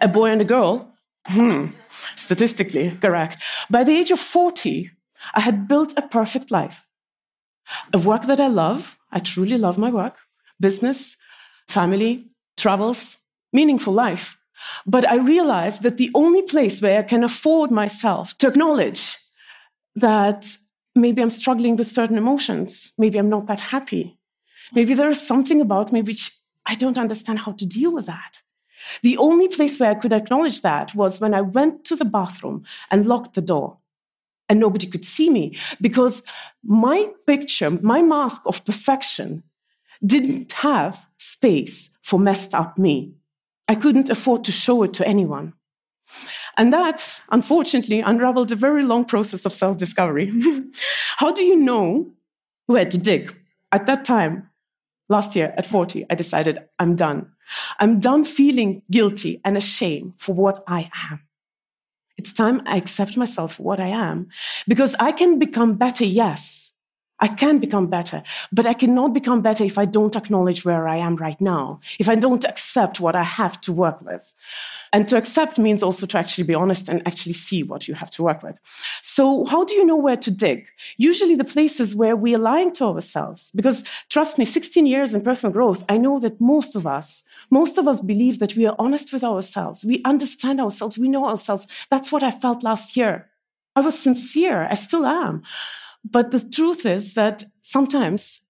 a 0.00 0.08
boy 0.08 0.30
and 0.30 0.40
a 0.40 0.44
girl. 0.44 0.92
Hmm. 1.26 1.66
Statistically, 2.16 2.96
correct. 3.00 3.42
By 3.70 3.84
the 3.84 3.96
age 3.96 4.10
of 4.10 4.18
40, 4.18 4.90
I 5.34 5.40
had 5.40 5.68
built 5.68 5.96
a 5.96 6.02
perfect 6.02 6.50
life. 6.50 6.86
A 7.92 7.98
work 7.98 8.26
that 8.26 8.40
I 8.40 8.46
love. 8.46 8.98
I 9.12 9.20
truly 9.20 9.58
love 9.58 9.78
my 9.78 9.90
work. 9.90 10.16
Business, 10.58 11.16
family, 11.68 12.30
travels, 12.56 13.18
meaningful 13.52 13.92
life. 13.92 14.37
But 14.86 15.08
I 15.08 15.16
realized 15.16 15.82
that 15.82 15.96
the 15.96 16.10
only 16.14 16.42
place 16.42 16.80
where 16.80 16.98
I 16.98 17.02
can 17.02 17.24
afford 17.24 17.70
myself 17.70 18.36
to 18.38 18.48
acknowledge 18.48 19.16
that 19.96 20.46
maybe 20.94 21.22
I'm 21.22 21.30
struggling 21.30 21.76
with 21.76 21.86
certain 21.86 22.18
emotions, 22.18 22.92
maybe 22.98 23.18
I'm 23.18 23.28
not 23.28 23.46
that 23.46 23.60
happy, 23.60 24.18
Maybe 24.74 24.94
there 24.94 25.08
is 25.08 25.20
something 25.20 25.60
about 25.60 25.92
me 25.92 26.02
which 26.02 26.32
I 26.66 26.74
don't 26.74 26.98
understand 26.98 27.40
how 27.40 27.52
to 27.52 27.66
deal 27.66 27.92
with 27.92 28.06
that. 28.06 28.42
The 29.02 29.16
only 29.16 29.48
place 29.48 29.78
where 29.78 29.90
I 29.90 29.94
could 29.94 30.12
acknowledge 30.12 30.62
that 30.62 30.94
was 30.94 31.20
when 31.20 31.34
I 31.34 31.40
went 31.40 31.84
to 31.86 31.96
the 31.96 32.04
bathroom 32.04 32.64
and 32.90 33.06
locked 33.06 33.34
the 33.34 33.42
door. 33.42 33.78
And 34.48 34.60
nobody 34.60 34.86
could 34.86 35.04
see 35.04 35.28
me 35.28 35.56
because 35.80 36.22
my 36.64 37.10
picture, 37.26 37.70
my 37.70 38.00
mask 38.00 38.42
of 38.46 38.64
perfection, 38.64 39.42
didn't 40.04 40.52
have 40.52 41.06
space 41.18 41.90
for 42.02 42.18
messed 42.18 42.54
up 42.54 42.78
me. 42.78 43.12
I 43.68 43.74
couldn't 43.74 44.08
afford 44.08 44.44
to 44.44 44.52
show 44.52 44.82
it 44.82 44.94
to 44.94 45.06
anyone. 45.06 45.52
And 46.56 46.72
that, 46.72 47.20
unfortunately, 47.30 48.00
unraveled 48.00 48.50
a 48.50 48.56
very 48.56 48.82
long 48.82 49.04
process 49.04 49.44
of 49.44 49.52
self 49.52 49.76
discovery. 49.76 50.32
How 51.16 51.32
do 51.32 51.44
you 51.44 51.56
know 51.56 52.12
where 52.66 52.86
to 52.86 52.98
dig? 52.98 53.36
At 53.70 53.86
that 53.86 54.04
time, 54.04 54.48
last 55.08 55.36
year 55.36 55.54
at 55.56 55.66
40, 55.66 56.06
I 56.10 56.14
decided 56.14 56.58
I'm 56.78 56.96
done. 56.96 57.30
I'm 57.78 58.00
done 58.00 58.24
feeling 58.24 58.82
guilty 58.90 59.40
and 59.44 59.56
ashamed 59.56 60.14
for 60.16 60.34
what 60.34 60.64
I 60.66 60.90
am. 61.10 61.20
It's 62.16 62.32
time 62.32 62.62
I 62.66 62.76
accept 62.76 63.16
myself 63.16 63.54
for 63.54 63.62
what 63.62 63.78
I 63.78 63.88
am 63.88 64.28
because 64.66 64.94
I 64.98 65.12
can 65.12 65.38
become 65.38 65.76
better, 65.76 66.04
yes, 66.04 66.67
I 67.20 67.28
can 67.28 67.58
become 67.58 67.88
better, 67.88 68.22
but 68.52 68.66
I 68.66 68.74
cannot 68.74 69.12
become 69.12 69.40
better 69.42 69.64
if 69.64 69.76
I 69.76 69.84
don't 69.84 70.14
acknowledge 70.14 70.64
where 70.64 70.86
I 70.86 70.96
am 70.96 71.16
right 71.16 71.40
now, 71.40 71.80
if 71.98 72.08
I 72.08 72.14
don't 72.14 72.44
accept 72.44 73.00
what 73.00 73.16
I 73.16 73.24
have 73.24 73.60
to 73.62 73.72
work 73.72 74.00
with. 74.02 74.32
And 74.92 75.06
to 75.08 75.16
accept 75.16 75.58
means 75.58 75.82
also 75.82 76.06
to 76.06 76.18
actually 76.18 76.44
be 76.44 76.54
honest 76.54 76.88
and 76.88 77.02
actually 77.06 77.32
see 77.32 77.62
what 77.62 77.88
you 77.88 77.94
have 77.94 78.10
to 78.10 78.22
work 78.22 78.42
with. 78.42 78.58
So, 79.02 79.44
how 79.46 79.64
do 79.64 79.74
you 79.74 79.84
know 79.84 79.96
where 79.96 80.16
to 80.16 80.30
dig? 80.30 80.68
Usually, 80.96 81.34
the 81.34 81.44
places 81.44 81.94
where 81.94 82.16
we 82.16 82.34
are 82.34 82.38
lying 82.38 82.72
to 82.74 82.84
ourselves. 82.84 83.50
Because 83.54 83.84
trust 84.08 84.38
me, 84.38 84.44
16 84.44 84.86
years 84.86 85.12
in 85.12 85.20
personal 85.22 85.52
growth, 85.52 85.84
I 85.88 85.98
know 85.98 86.20
that 86.20 86.40
most 86.40 86.76
of 86.76 86.86
us, 86.86 87.24
most 87.50 87.78
of 87.78 87.88
us 87.88 88.00
believe 88.00 88.38
that 88.38 88.56
we 88.56 88.66
are 88.66 88.76
honest 88.78 89.12
with 89.12 89.24
ourselves. 89.24 89.84
We 89.84 90.00
understand 90.04 90.60
ourselves. 90.60 90.96
We 90.96 91.08
know 91.08 91.26
ourselves. 91.26 91.66
That's 91.90 92.12
what 92.12 92.22
I 92.22 92.30
felt 92.30 92.62
last 92.62 92.96
year. 92.96 93.28
I 93.76 93.80
was 93.80 93.98
sincere. 93.98 94.66
I 94.70 94.74
still 94.74 95.04
am. 95.04 95.42
But 96.04 96.30
the 96.30 96.40
truth 96.40 96.86
is 96.86 97.14
that 97.14 97.44
sometimes 97.60 98.40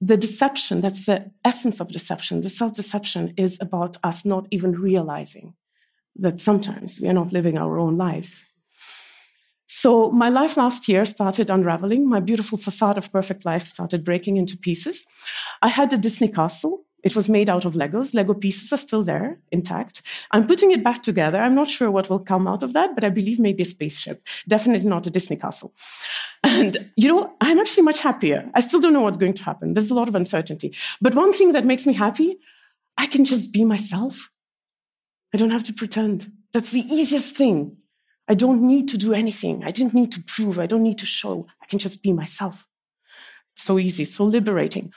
the 0.00 0.16
deception, 0.16 0.80
that's 0.80 1.06
the 1.06 1.30
essence 1.44 1.80
of 1.80 1.92
deception, 1.92 2.40
the 2.40 2.50
self 2.50 2.72
deception 2.74 3.34
is 3.36 3.58
about 3.60 3.96
us 4.02 4.24
not 4.24 4.46
even 4.50 4.72
realizing 4.72 5.54
that 6.16 6.40
sometimes 6.40 7.00
we 7.00 7.08
are 7.08 7.14
not 7.14 7.32
living 7.32 7.58
our 7.58 7.78
own 7.78 7.96
lives. 7.96 8.44
So, 9.66 10.10
my 10.10 10.28
life 10.28 10.56
last 10.56 10.88
year 10.88 11.06
started 11.06 11.48
unraveling. 11.48 12.08
My 12.08 12.20
beautiful 12.20 12.58
facade 12.58 12.98
of 12.98 13.12
perfect 13.12 13.44
life 13.44 13.66
started 13.66 14.04
breaking 14.04 14.36
into 14.36 14.56
pieces. 14.56 15.06
I 15.62 15.68
had 15.68 15.92
a 15.92 15.98
Disney 15.98 16.28
castle 16.28 16.84
it 17.02 17.16
was 17.16 17.28
made 17.28 17.48
out 17.48 17.64
of 17.64 17.74
Legos. 17.74 18.14
Lego 18.14 18.34
pieces 18.34 18.72
are 18.72 18.76
still 18.76 19.02
there, 19.02 19.40
intact. 19.50 20.02
I'm 20.30 20.46
putting 20.46 20.70
it 20.72 20.84
back 20.84 21.02
together. 21.02 21.38
I'm 21.38 21.54
not 21.54 21.70
sure 21.70 21.90
what 21.90 22.10
will 22.10 22.18
come 22.18 22.46
out 22.46 22.62
of 22.62 22.72
that, 22.74 22.94
but 22.94 23.04
I 23.04 23.08
believe 23.08 23.38
maybe 23.38 23.62
a 23.62 23.66
spaceship. 23.66 24.26
Definitely 24.48 24.88
not 24.88 25.06
a 25.06 25.10
Disney 25.10 25.36
castle. 25.36 25.74
And, 26.42 26.90
you 26.96 27.08
know, 27.08 27.32
I'm 27.40 27.58
actually 27.58 27.84
much 27.84 28.00
happier. 28.00 28.50
I 28.54 28.60
still 28.60 28.80
don't 28.80 28.92
know 28.92 29.02
what's 29.02 29.18
going 29.18 29.34
to 29.34 29.44
happen. 29.44 29.74
There's 29.74 29.90
a 29.90 29.94
lot 29.94 30.08
of 30.08 30.14
uncertainty. 30.14 30.74
But 31.00 31.14
one 31.14 31.32
thing 31.32 31.52
that 31.52 31.64
makes 31.64 31.86
me 31.86 31.92
happy, 31.94 32.38
I 32.96 33.06
can 33.06 33.24
just 33.24 33.52
be 33.52 33.64
myself. 33.64 34.30
I 35.32 35.38
don't 35.38 35.50
have 35.50 35.64
to 35.64 35.72
pretend. 35.72 36.30
That's 36.52 36.70
the 36.70 36.80
easiest 36.80 37.36
thing. 37.36 37.76
I 38.28 38.34
don't 38.34 38.62
need 38.62 38.88
to 38.88 38.98
do 38.98 39.12
anything. 39.12 39.64
I 39.64 39.70
don't 39.70 39.94
need 39.94 40.12
to 40.12 40.22
prove. 40.22 40.58
I 40.58 40.66
don't 40.66 40.82
need 40.82 40.98
to 40.98 41.06
show. 41.06 41.46
I 41.62 41.66
can 41.66 41.78
just 41.78 42.02
be 42.02 42.12
myself. 42.12 42.66
so 43.54 43.78
easy, 43.78 44.04
so 44.04 44.24
liberating. 44.24 44.92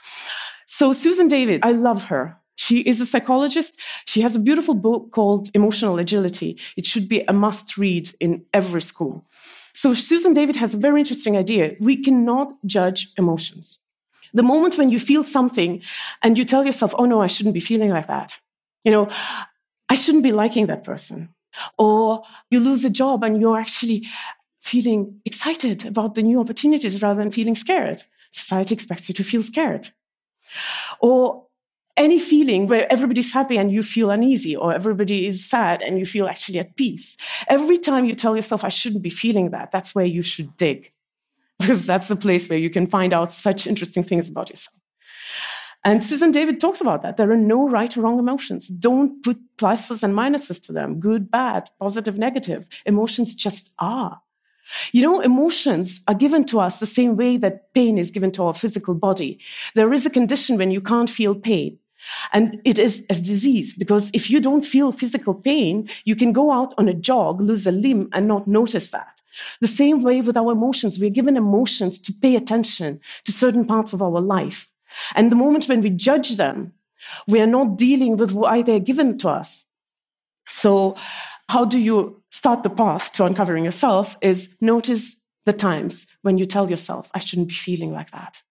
So, 0.76 0.92
Susan 0.92 1.28
David, 1.28 1.60
I 1.62 1.70
love 1.70 2.06
her. 2.06 2.36
She 2.56 2.80
is 2.80 3.00
a 3.00 3.06
psychologist. 3.06 3.78
She 4.06 4.22
has 4.22 4.34
a 4.34 4.40
beautiful 4.40 4.74
book 4.74 5.12
called 5.12 5.48
Emotional 5.54 6.00
Agility. 6.00 6.58
It 6.76 6.84
should 6.84 7.08
be 7.08 7.20
a 7.28 7.32
must 7.32 7.78
read 7.78 8.12
in 8.18 8.44
every 8.52 8.82
school. 8.82 9.24
So, 9.72 9.94
Susan 9.94 10.34
David 10.34 10.56
has 10.56 10.74
a 10.74 10.76
very 10.76 10.98
interesting 10.98 11.36
idea. 11.36 11.76
We 11.78 11.94
cannot 12.02 12.48
judge 12.66 13.12
emotions. 13.16 13.78
The 14.32 14.42
moment 14.42 14.76
when 14.76 14.90
you 14.90 14.98
feel 14.98 15.22
something 15.22 15.80
and 16.24 16.36
you 16.36 16.44
tell 16.44 16.66
yourself, 16.66 16.92
oh 16.98 17.04
no, 17.04 17.22
I 17.22 17.28
shouldn't 17.28 17.54
be 17.54 17.60
feeling 17.60 17.90
like 17.90 18.08
that. 18.08 18.40
You 18.82 18.90
know, 18.90 19.08
I 19.88 19.94
shouldn't 19.94 20.24
be 20.24 20.32
liking 20.32 20.66
that 20.66 20.82
person. 20.82 21.28
Or 21.78 22.24
you 22.50 22.58
lose 22.58 22.84
a 22.84 22.90
job 22.90 23.22
and 23.22 23.40
you're 23.40 23.60
actually 23.60 24.08
feeling 24.60 25.20
excited 25.24 25.86
about 25.86 26.16
the 26.16 26.24
new 26.24 26.40
opportunities 26.40 27.00
rather 27.00 27.22
than 27.22 27.30
feeling 27.30 27.54
scared. 27.54 28.02
Society 28.30 28.74
expects 28.74 29.08
you 29.08 29.14
to 29.14 29.22
feel 29.22 29.44
scared. 29.44 29.92
Or 31.00 31.46
any 31.96 32.18
feeling 32.18 32.66
where 32.66 32.92
everybody's 32.92 33.32
happy 33.32 33.56
and 33.56 33.70
you 33.70 33.82
feel 33.82 34.10
uneasy, 34.10 34.56
or 34.56 34.74
everybody 34.74 35.26
is 35.26 35.48
sad 35.48 35.82
and 35.82 35.98
you 35.98 36.06
feel 36.06 36.26
actually 36.26 36.58
at 36.58 36.76
peace. 36.76 37.16
Every 37.48 37.78
time 37.78 38.04
you 38.04 38.14
tell 38.14 38.34
yourself, 38.34 38.64
I 38.64 38.68
shouldn't 38.68 39.02
be 39.02 39.10
feeling 39.10 39.50
that, 39.50 39.70
that's 39.70 39.94
where 39.94 40.04
you 40.04 40.22
should 40.22 40.56
dig, 40.56 40.92
because 41.58 41.86
that's 41.86 42.08
the 42.08 42.16
place 42.16 42.48
where 42.48 42.58
you 42.58 42.70
can 42.70 42.86
find 42.86 43.12
out 43.12 43.30
such 43.30 43.66
interesting 43.66 44.02
things 44.02 44.28
about 44.28 44.50
yourself. 44.50 44.74
And 45.86 46.02
Susan 46.02 46.30
David 46.30 46.60
talks 46.60 46.80
about 46.80 47.02
that. 47.02 47.18
There 47.18 47.30
are 47.30 47.36
no 47.36 47.68
right 47.68 47.94
or 47.94 48.00
wrong 48.00 48.18
emotions. 48.18 48.68
Don't 48.68 49.22
put 49.22 49.38
pluses 49.58 50.02
and 50.02 50.14
minuses 50.14 50.60
to 50.62 50.72
them 50.72 50.98
good, 50.98 51.30
bad, 51.30 51.68
positive, 51.78 52.16
negative. 52.16 52.66
Emotions 52.86 53.34
just 53.34 53.74
are. 53.78 54.22
You 54.92 55.02
know, 55.02 55.20
emotions 55.20 56.00
are 56.08 56.14
given 56.14 56.44
to 56.46 56.60
us 56.60 56.78
the 56.78 56.86
same 56.86 57.16
way 57.16 57.36
that 57.38 57.72
pain 57.74 57.98
is 57.98 58.10
given 58.10 58.30
to 58.32 58.44
our 58.44 58.54
physical 58.54 58.94
body. 58.94 59.38
There 59.74 59.92
is 59.92 60.06
a 60.06 60.10
condition 60.10 60.56
when 60.56 60.70
you 60.70 60.80
can't 60.80 61.10
feel 61.10 61.34
pain. 61.34 61.78
And 62.32 62.60
it 62.64 62.78
is 62.78 63.04
a 63.08 63.14
disease 63.14 63.74
because 63.74 64.10
if 64.12 64.28
you 64.28 64.40
don't 64.40 64.64
feel 64.64 64.92
physical 64.92 65.34
pain, 65.34 65.88
you 66.04 66.16
can 66.16 66.32
go 66.32 66.52
out 66.52 66.74
on 66.76 66.88
a 66.88 66.94
jog, 66.94 67.40
lose 67.40 67.66
a 67.66 67.72
limb, 67.72 68.10
and 68.12 68.28
not 68.28 68.46
notice 68.46 68.90
that. 68.90 69.22
The 69.60 69.68
same 69.68 70.02
way 70.02 70.20
with 70.20 70.36
our 70.36 70.52
emotions, 70.52 70.98
we're 70.98 71.10
given 71.10 71.36
emotions 71.36 71.98
to 72.00 72.12
pay 72.12 72.36
attention 72.36 73.00
to 73.24 73.32
certain 73.32 73.64
parts 73.64 73.92
of 73.92 74.02
our 74.02 74.20
life. 74.20 74.68
And 75.14 75.30
the 75.30 75.36
moment 75.36 75.66
when 75.66 75.80
we 75.80 75.90
judge 75.90 76.36
them, 76.36 76.72
we 77.26 77.40
are 77.40 77.46
not 77.46 77.76
dealing 77.76 78.16
with 78.16 78.32
why 78.32 78.62
they're 78.62 78.80
given 78.80 79.18
to 79.18 79.28
us. 79.28 79.64
So, 80.46 80.96
how 81.48 81.64
do 81.64 81.78
you 81.78 82.22
start 82.44 82.62
the 82.62 82.68
path 82.68 83.10
to 83.10 83.24
uncovering 83.24 83.64
yourself? 83.64 84.18
Is 84.20 84.54
notice 84.60 85.16
the 85.46 85.54
times 85.54 86.06
when 86.20 86.36
you 86.36 86.44
tell 86.44 86.68
yourself, 86.68 87.10
I 87.14 87.18
shouldn't 87.18 87.48
be 87.48 87.54
feeling 87.54 87.90
like 87.94 88.10
that. 88.10 88.42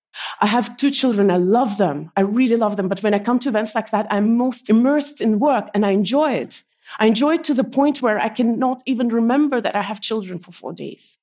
I 0.41 0.47
have 0.47 0.77
two 0.77 0.89
children. 0.89 1.29
I 1.29 1.37
love 1.37 1.77
them. 1.77 2.11
I 2.17 2.21
really 2.21 2.55
love 2.55 2.75
them. 2.75 2.87
But 2.87 3.03
when 3.03 3.13
I 3.13 3.19
come 3.19 3.37
to 3.37 3.49
events 3.49 3.75
like 3.75 3.91
that, 3.91 4.07
I'm 4.09 4.35
most 4.35 4.67
immersed 4.67 5.21
in 5.21 5.39
work 5.39 5.69
and 5.75 5.85
I 5.85 5.91
enjoy 5.91 6.33
it. 6.33 6.63
I 6.97 7.05
enjoy 7.05 7.35
it 7.35 7.43
to 7.43 7.53
the 7.53 7.63
point 7.63 8.01
where 8.01 8.17
I 8.17 8.29
cannot 8.29 8.81
even 8.87 9.09
remember 9.09 9.61
that 9.61 9.75
I 9.75 9.83
have 9.83 10.01
children 10.01 10.39
for 10.39 10.51
four 10.51 10.73
days. 10.73 11.19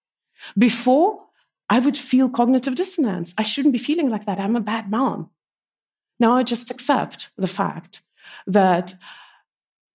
Before, 0.57 1.27
I 1.69 1.81
would 1.81 1.97
feel 1.97 2.29
cognitive 2.29 2.77
dissonance. 2.77 3.35
I 3.37 3.43
shouldn't 3.43 3.73
be 3.73 3.87
feeling 3.89 4.11
like 4.11 4.27
that. 4.27 4.39
I'm 4.39 4.55
a 4.55 4.69
bad 4.73 4.89
mom. 4.89 5.31
Now 6.21 6.37
I 6.37 6.45
just 6.45 6.71
accept 6.71 7.31
the 7.37 7.49
fact 7.49 8.03
that, 8.47 8.95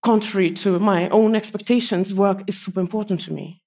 contrary 0.05 0.51
to 0.51 0.77
my 0.77 1.09
own 1.09 1.35
expectations, 1.35 2.13
work 2.13 2.43
is 2.45 2.61
super 2.63 2.79
important 2.79 3.19
to 3.21 3.33
me. 3.33 3.59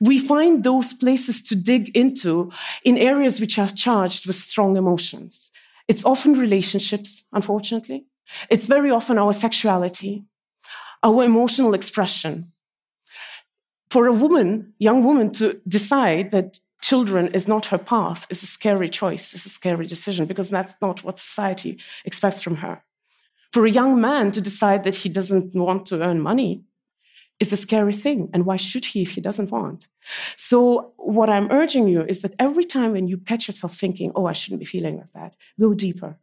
We 0.00 0.18
find 0.18 0.64
those 0.64 0.94
places 0.94 1.42
to 1.48 1.54
dig 1.54 1.94
into 1.94 2.50
in 2.84 2.96
areas 2.96 3.38
which 3.38 3.58
are 3.58 3.68
charged 3.68 4.26
with 4.26 4.36
strong 4.36 4.76
emotions. 4.78 5.50
It's 5.88 6.06
often 6.06 6.32
relationships, 6.46 7.24
unfortunately. 7.32 8.06
It's 8.48 8.66
very 8.66 8.90
often 8.90 9.18
our 9.18 9.34
sexuality, 9.34 10.24
our 11.02 11.22
emotional 11.22 11.74
expression. 11.74 12.52
For 13.90 14.06
a 14.06 14.18
woman, 14.24 14.72
young 14.78 15.04
woman, 15.04 15.30
to 15.32 15.60
decide 15.68 16.30
that 16.30 16.60
children 16.80 17.28
is 17.28 17.46
not 17.46 17.66
her 17.66 17.78
path 17.78 18.26
is 18.30 18.42
a 18.42 18.46
scary 18.46 18.88
choice, 18.88 19.34
it's 19.34 19.46
a 19.46 19.56
scary 19.60 19.86
decision, 19.86 20.24
because 20.24 20.48
that's 20.48 20.74
not 20.80 21.04
what 21.04 21.18
society 21.18 21.78
expects 22.06 22.40
from 22.40 22.56
her. 22.56 22.82
For 23.52 23.66
a 23.66 23.70
young 23.70 24.00
man 24.00 24.32
to 24.32 24.40
decide 24.40 24.84
that 24.84 24.96
he 24.96 25.08
doesn't 25.08 25.54
want 25.54 25.86
to 25.86 26.02
earn 26.02 26.20
money 26.20 26.64
is 27.38 27.52
a 27.52 27.56
scary 27.56 27.92
thing. 27.92 28.30
And 28.32 28.46
why 28.46 28.56
should 28.56 28.86
he 28.86 29.02
if 29.02 29.10
he 29.10 29.20
doesn't 29.20 29.50
want? 29.50 29.88
So, 30.36 30.92
what 30.96 31.28
I'm 31.28 31.50
urging 31.50 31.88
you 31.88 32.02
is 32.02 32.20
that 32.20 32.34
every 32.38 32.64
time 32.64 32.92
when 32.92 33.08
you 33.08 33.18
catch 33.18 33.48
yourself 33.48 33.76
thinking, 33.76 34.12
oh, 34.14 34.26
I 34.26 34.32
shouldn't 34.32 34.60
be 34.60 34.64
feeling 34.64 34.98
like 34.98 35.12
that, 35.14 35.36
go 35.60 35.74
deeper. 35.74 36.18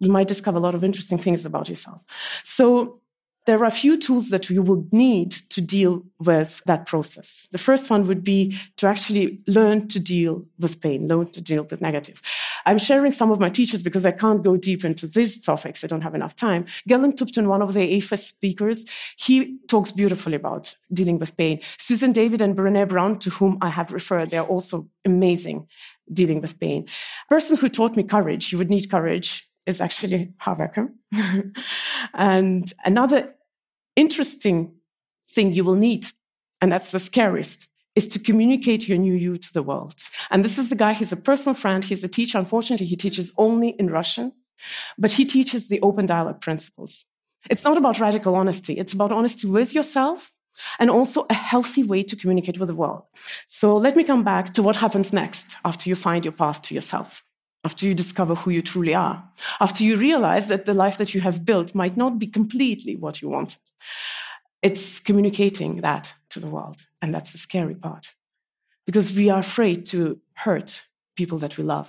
You 0.00 0.10
might 0.10 0.28
discover 0.28 0.58
a 0.58 0.60
lot 0.60 0.74
of 0.74 0.84
interesting 0.84 1.18
things 1.18 1.46
about 1.46 1.68
yourself. 1.68 2.02
So, 2.44 3.00
there 3.46 3.60
are 3.60 3.64
a 3.66 3.70
few 3.70 3.96
tools 3.96 4.30
that 4.30 4.50
you 4.50 4.60
will 4.60 4.86
need 4.90 5.30
to 5.30 5.60
deal 5.60 6.02
with 6.18 6.62
that 6.66 6.86
process. 6.86 7.46
The 7.52 7.58
first 7.58 7.88
one 7.90 8.06
would 8.06 8.24
be 8.24 8.58
to 8.76 8.86
actually 8.86 9.40
learn 9.46 9.88
to 9.88 10.00
deal 10.00 10.44
with 10.58 10.80
pain, 10.80 11.06
learn 11.06 11.26
to 11.32 11.40
deal 11.40 11.62
with 11.62 11.80
negative. 11.80 12.20
I'm 12.66 12.78
sharing 12.78 13.12
some 13.12 13.30
of 13.30 13.38
my 13.38 13.48
teachers 13.48 13.82
because 13.82 14.04
I 14.04 14.10
can't 14.10 14.42
go 14.42 14.56
deep 14.56 14.84
into 14.84 15.06
these 15.06 15.44
topics. 15.44 15.84
I 15.84 15.86
don't 15.86 16.02
have 16.02 16.16
enough 16.16 16.34
time. 16.34 16.66
Galen 16.88 17.14
Tupton, 17.14 17.48
one 17.48 17.62
of 17.62 17.72
the 17.72 17.82
A-Fest 17.82 18.28
speakers, 18.28 18.84
he 19.16 19.58
talks 19.68 19.92
beautifully 19.92 20.34
about 20.34 20.74
dealing 20.92 21.18
with 21.18 21.36
pain. 21.36 21.60
Susan 21.78 22.12
David 22.12 22.40
and 22.40 22.56
Brené 22.56 22.88
Brown, 22.88 23.18
to 23.20 23.30
whom 23.30 23.58
I 23.60 23.68
have 23.68 23.92
referred, 23.92 24.30
they're 24.30 24.42
also 24.42 24.88
amazing 25.04 25.68
dealing 26.12 26.40
with 26.40 26.58
pain. 26.58 26.86
Person 27.28 27.56
who 27.56 27.68
taught 27.68 27.96
me 27.96 28.02
courage, 28.02 28.52
you 28.52 28.58
would 28.58 28.70
need 28.70 28.90
courage, 28.90 29.45
is 29.66 29.80
actually 29.80 30.32
Harv 30.38 30.58
Eker. 30.58 30.90
and 32.14 32.72
another 32.84 33.34
interesting 33.96 34.72
thing 35.30 35.52
you 35.52 35.64
will 35.64 35.74
need, 35.74 36.06
and 36.60 36.70
that's 36.72 36.92
the 36.92 36.98
scariest, 36.98 37.68
is 37.94 38.06
to 38.08 38.18
communicate 38.18 38.88
your 38.88 38.98
new 38.98 39.14
you 39.14 39.36
to 39.38 39.52
the 39.52 39.62
world. 39.62 39.94
And 40.30 40.44
this 40.44 40.58
is 40.58 40.68
the 40.68 40.76
guy, 40.76 40.92
he's 40.92 41.12
a 41.12 41.16
personal 41.16 41.54
friend, 41.54 41.84
he's 41.84 42.04
a 42.04 42.08
teacher. 42.08 42.38
Unfortunately, 42.38 42.86
he 42.86 42.96
teaches 42.96 43.32
only 43.38 43.70
in 43.70 43.90
Russian, 43.90 44.32
but 44.98 45.12
he 45.12 45.24
teaches 45.24 45.68
the 45.68 45.80
open 45.80 46.06
dialogue 46.06 46.40
principles. 46.40 47.06
It's 47.50 47.64
not 47.64 47.76
about 47.76 47.98
radical 47.98 48.34
honesty, 48.34 48.74
it's 48.74 48.92
about 48.92 49.12
honesty 49.12 49.48
with 49.48 49.74
yourself 49.74 50.32
and 50.78 50.90
also 50.90 51.26
a 51.28 51.34
healthy 51.34 51.82
way 51.82 52.02
to 52.02 52.16
communicate 52.16 52.58
with 52.58 52.68
the 52.68 52.74
world. 52.74 53.02
So 53.46 53.76
let 53.76 53.94
me 53.94 54.04
come 54.04 54.24
back 54.24 54.54
to 54.54 54.62
what 54.62 54.76
happens 54.76 55.12
next 55.12 55.56
after 55.64 55.88
you 55.88 55.96
find 55.96 56.24
your 56.24 56.32
path 56.32 56.62
to 56.62 56.74
yourself 56.74 57.25
after 57.66 57.84
you 57.88 57.94
discover 57.94 58.34
who 58.36 58.50
you 58.56 58.62
truly 58.62 58.94
are, 58.94 59.18
after 59.60 59.82
you 59.88 59.94
realize 59.96 60.46
that 60.46 60.64
the 60.66 60.80
life 60.84 60.96
that 60.98 61.12
you 61.14 61.20
have 61.20 61.44
built 61.50 61.74
might 61.74 61.96
not 61.96 62.12
be 62.22 62.28
completely 62.38 62.94
what 63.04 63.20
you 63.20 63.28
wanted. 63.28 63.64
It's 64.62 65.00
communicating 65.08 65.72
that 65.80 66.04
to 66.30 66.38
the 66.40 66.52
world. 66.54 66.78
And 67.02 67.12
that's 67.12 67.32
the 67.32 67.38
scary 67.38 67.74
part 67.74 68.14
because 68.88 69.08
we 69.18 69.30
are 69.30 69.40
afraid 69.40 69.78
to 69.86 69.98
hurt 70.44 70.70
people 71.16 71.38
that 71.38 71.58
we 71.58 71.64
love. 71.64 71.88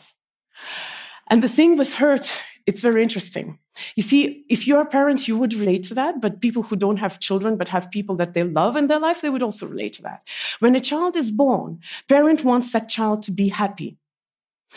And 1.30 1.44
the 1.44 1.54
thing 1.58 1.78
with 1.78 1.94
hurt, 1.96 2.28
it's 2.66 2.82
very 2.82 3.02
interesting. 3.04 3.60
You 3.96 4.04
see, 4.10 4.46
if 4.50 4.66
you're 4.66 4.88
a 4.88 4.94
parent, 4.98 5.28
you 5.28 5.38
would 5.38 5.54
relate 5.54 5.84
to 5.90 5.94
that, 5.94 6.22
but 6.24 6.42
people 6.42 6.63
who 6.63 6.76
don't 6.76 7.04
have 7.06 7.20
children 7.28 7.56
but 7.56 7.70
have 7.70 7.92
people 7.92 8.16
that 8.16 8.34
they 8.34 8.44
love 8.44 8.76
in 8.76 8.88
their 8.88 9.04
life, 9.08 9.22
they 9.22 9.30
would 9.30 9.44
also 9.44 9.68
relate 9.68 9.94
to 9.94 10.02
that. 10.08 10.20
When 10.60 10.76
a 10.76 10.82
child 10.90 11.16
is 11.16 11.30
born, 11.30 11.70
parent 12.08 12.44
wants 12.44 12.72
that 12.72 12.90
child 12.90 13.22
to 13.24 13.32
be 13.32 13.50
happy. 13.50 13.98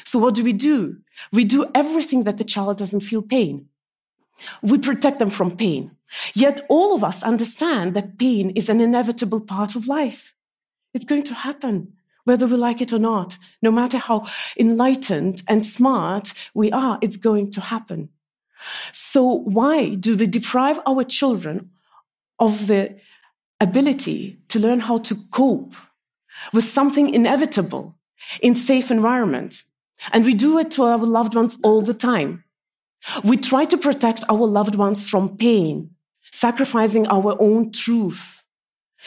So 0.05 0.19
what 0.19 0.35
do 0.35 0.45
we 0.45 0.53
do? 0.53 0.99
We 1.33 1.45
do 1.45 1.71
everything 1.75 2.25
that 2.25 2.37
the 2.39 2.45
child 2.45 2.79
doesn't 2.79 3.01
feel 3.01 3.23
pain. 3.23 3.69
We 4.63 4.79
protect 4.79 5.19
them 5.19 5.31
from 5.31 5.57
pain. 5.57 5.91
Yet 6.35 6.65
all 6.69 6.95
of 6.95 7.05
us 7.05 7.23
understand 7.23 7.95
that 7.95 8.19
pain 8.19 8.51
is 8.51 8.69
an 8.69 8.81
inevitable 8.81 9.41
part 9.41 9.77
of 9.77 9.87
life. 9.87 10.35
It's 10.95 11.05
going 11.05 11.23
to 11.25 11.35
happen, 11.35 11.93
whether 12.25 12.47
we 12.47 12.57
like 12.57 12.81
it 12.81 12.93
or 12.93 12.99
not. 12.99 13.39
No 13.63 13.71
matter 13.71 13.99
how 13.99 14.27
enlightened 14.59 15.43
and 15.47 15.65
smart 15.65 16.33
we 16.55 16.73
are, 16.73 16.99
it's 17.01 17.17
going 17.17 17.51
to 17.53 17.61
happen. 17.61 18.09
So 18.93 19.25
why 19.25 19.95
do 19.95 20.17
we 20.17 20.27
deprive 20.27 20.81
our 20.87 21.05
children 21.05 21.71
of 22.39 22.67
the 22.67 22.99
ability 23.61 24.39
to 24.49 24.59
learn 24.59 24.81
how 24.81 24.99
to 24.99 25.15
cope 25.31 25.75
with 26.53 26.65
something 26.65 27.13
inevitable 27.15 27.97
in 28.43 28.55
safe 28.55 28.91
environment? 28.91 29.63
And 30.13 30.25
we 30.25 30.35
do 30.35 30.59
it 30.59 30.71
to 30.73 30.85
our 30.85 30.99
loved 30.99 31.35
ones 31.35 31.59
all 31.63 31.83
the 31.83 31.95
time. 31.95 32.45
We 33.25 33.37
try 33.37 33.65
to 33.67 33.79
protect 33.79 34.25
our 34.29 34.47
loved 34.47 34.75
ones 34.75 35.09
from 35.09 35.37
pain, 35.37 35.91
sacrificing 36.33 37.07
our 37.07 37.37
own 37.41 37.73
truth, 37.73 38.45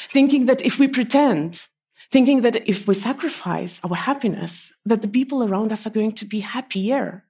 thinking 0.09 0.45
that 0.47 0.61
if 0.61 0.79
we 0.79 0.87
pretend, 0.87 1.67
thinking 2.11 2.41
that 2.41 2.67
if 2.67 2.87
we 2.87 2.95
sacrifice 2.95 3.79
our 3.83 3.95
happiness, 3.95 4.71
that 4.85 5.01
the 5.01 5.07
people 5.07 5.43
around 5.43 5.71
us 5.71 5.85
are 5.85 5.91
going 5.91 6.13
to 6.13 6.25
be 6.25 6.39
happier. 6.39 7.23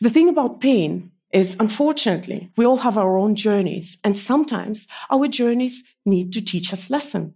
The 0.00 0.10
thing 0.10 0.28
about 0.28 0.60
pain 0.60 1.12
is, 1.32 1.56
unfortunately, 1.58 2.50
we 2.56 2.64
all 2.64 2.78
have 2.78 2.96
our 2.98 3.18
own 3.18 3.34
journeys, 3.34 3.98
and 4.04 4.16
sometimes 4.16 4.86
our 5.10 5.28
journeys 5.28 5.82
need 6.04 6.32
to 6.32 6.40
teach 6.40 6.72
us 6.72 6.90
lesson, 6.90 7.34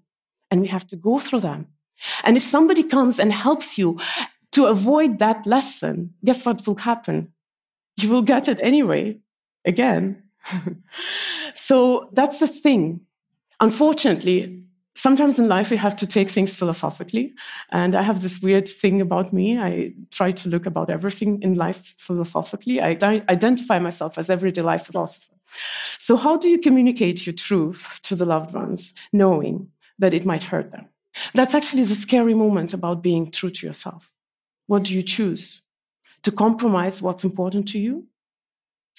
and 0.50 0.60
we 0.60 0.68
have 0.68 0.86
to 0.88 0.96
go 0.96 1.18
through 1.18 1.40
them. 1.40 1.66
And 2.24 2.36
if 2.36 2.42
somebody 2.42 2.82
comes 2.82 3.18
and 3.18 3.32
helps 3.32 3.76
you 3.76 3.98
to 4.52 4.66
avoid 4.66 5.18
that 5.18 5.46
lesson, 5.46 6.14
guess 6.24 6.44
what 6.44 6.66
will 6.66 6.76
happen? 6.76 7.32
You 7.98 8.08
will 8.10 8.22
get 8.22 8.48
it 8.48 8.58
anyway, 8.62 9.18
again. 9.64 10.22
so 11.54 12.08
that's 12.12 12.38
the 12.40 12.48
thing. 12.48 13.00
Unfortunately, 13.60 14.60
sometimes 14.94 15.38
in 15.38 15.48
life 15.48 15.70
we 15.70 15.76
have 15.76 15.96
to 15.96 16.06
take 16.06 16.30
things 16.30 16.54
philosophically. 16.56 17.32
And 17.70 17.94
I 17.94 18.02
have 18.02 18.22
this 18.22 18.40
weird 18.40 18.68
thing 18.68 19.00
about 19.00 19.32
me. 19.32 19.58
I 19.58 19.94
try 20.10 20.32
to 20.32 20.48
look 20.48 20.66
about 20.66 20.90
everything 20.90 21.40
in 21.42 21.54
life 21.54 21.94
philosophically. 21.98 22.80
I 22.80 22.96
identify 23.28 23.78
myself 23.78 24.18
as 24.18 24.30
everyday 24.30 24.62
life 24.62 24.86
philosopher. 24.86 25.34
So 25.98 26.16
how 26.16 26.36
do 26.36 26.48
you 26.48 26.58
communicate 26.58 27.26
your 27.26 27.34
truth 27.34 28.00
to 28.02 28.14
the 28.14 28.24
loved 28.24 28.54
ones, 28.54 28.94
knowing 29.12 29.68
that 29.98 30.14
it 30.14 30.24
might 30.24 30.44
hurt 30.44 30.70
them? 30.70 30.88
That's 31.34 31.54
actually 31.54 31.84
the 31.84 31.94
scary 31.94 32.34
moment 32.34 32.72
about 32.72 33.02
being 33.02 33.30
true 33.30 33.50
to 33.50 33.66
yourself. 33.66 34.09
What 34.70 34.84
do 34.84 34.94
you 34.94 35.02
choose? 35.02 35.62
To 36.22 36.30
compromise 36.30 37.02
what's 37.02 37.24
important 37.24 37.68
to 37.68 37.78
you? 37.78 37.94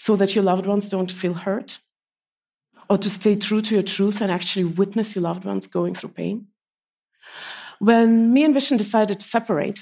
so 0.06 0.16
that 0.16 0.34
your 0.34 0.44
loved 0.44 0.66
ones 0.66 0.90
don't 0.90 1.12
feel 1.12 1.34
hurt? 1.34 1.80
Or 2.90 2.98
to 2.98 3.10
stay 3.10 3.36
true 3.36 3.62
to 3.62 3.76
your 3.76 3.84
truth 3.84 4.20
and 4.20 4.32
actually 4.32 4.66
witness 4.66 5.16
your 5.16 5.22
loved 5.22 5.46
ones 5.46 5.68
going 5.68 5.94
through 5.94 6.10
pain? 6.10 6.48
When 7.80 8.34
me 8.34 8.44
and 8.44 8.56
Vishen 8.56 8.80
decided 8.80 9.20
to 9.20 9.26
separate, 9.26 9.80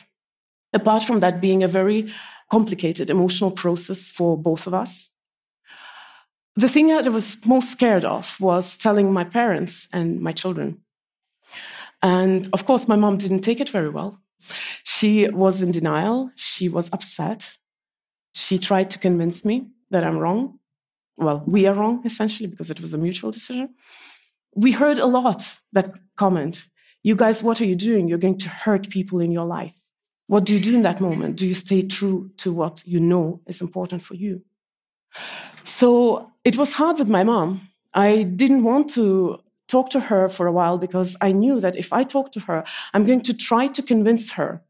apart 0.74 1.04
from 1.04 1.22
that 1.22 1.40
being 1.40 1.64
a 1.64 1.70
very 1.70 2.12
complicated 2.52 3.10
emotional 3.10 3.52
process 3.52 4.12
for 4.12 4.38
both 4.38 4.68
of 4.68 4.74
us, 4.74 5.10
the 6.56 6.68
thing 6.68 6.88
that 6.88 7.08
I 7.08 7.10
was 7.10 7.38
most 7.46 7.72
scared 7.72 8.04
of 8.04 8.36
was 8.42 8.76
telling 8.76 9.14
my 9.14 9.24
parents 9.24 9.88
and 9.94 10.20
my 10.20 10.34
children. 10.34 10.82
And 12.02 12.50
of 12.52 12.66
course, 12.66 12.90
my 12.90 12.98
mom 12.98 13.18
didn't 13.18 13.46
take 13.48 13.62
it 13.62 13.70
very 13.70 13.90
well. 13.90 14.20
She 14.84 15.28
was 15.30 15.62
in 15.62 15.72
denial. 15.72 16.32
She 16.36 16.70
was 16.70 16.90
upset. 16.92 17.58
She 18.34 18.58
tried 18.60 18.90
to 18.92 19.00
convince 19.00 19.44
me 19.44 19.68
that 19.92 20.04
I'm 20.04 20.18
wrong. 20.18 20.60
Well, 21.18 21.44
we 21.46 21.68
are 21.68 21.74
wrong, 21.74 22.02
essentially, 22.06 22.48
because 22.48 22.70
it 22.70 22.80
was 22.80 22.94
a 22.94 22.98
mutual 22.98 23.32
decision. 23.32 23.76
We 24.56 24.72
heard 24.72 25.00
a 25.00 25.06
lot 25.06 25.58
that 25.74 25.94
comment 26.16 26.68
You 27.04 27.16
guys, 27.16 27.42
what 27.42 27.62
are 27.62 27.66
you 27.66 27.76
doing? 27.76 28.08
You're 28.08 28.18
going 28.18 28.38
to 28.40 28.50
hurt 28.50 28.90
people 28.90 29.20
in 29.22 29.32
your 29.32 29.46
life. 29.46 29.76
What 30.28 30.44
do 30.44 30.54
you 30.54 30.60
do 30.60 30.76
in 30.76 30.82
that 30.84 31.00
moment? 31.00 31.38
Do 31.38 31.48
you 31.48 31.54
stay 31.54 31.88
true 31.88 32.30
to 32.38 32.52
what 32.52 32.84
you 32.86 33.00
know 33.00 33.42
is 33.48 33.62
important 33.62 34.02
for 34.02 34.16
you? 34.16 34.42
So 35.64 36.32
it 36.44 36.58
was 36.58 36.74
hard 36.74 37.00
with 37.00 37.10
my 37.10 37.24
mom. 37.24 37.62
I 37.94 38.24
didn't 38.24 38.64
want 38.64 38.90
to 38.92 39.40
talk 39.70 39.90
to 39.92 40.00
her 40.00 40.28
for 40.28 40.48
a 40.48 40.52
while 40.52 40.78
because 40.78 41.16
I 41.22 41.32
knew 41.32 41.62
that 41.62 41.78
if 41.78 41.94
I 41.94 42.04
talk 42.04 42.32
to 42.34 42.42
her, 42.42 42.66
I'm 42.94 43.06
going 43.06 43.22
to 43.22 43.34
try 43.34 43.68
to 43.68 43.82
convince 43.82 44.32
her 44.32 44.62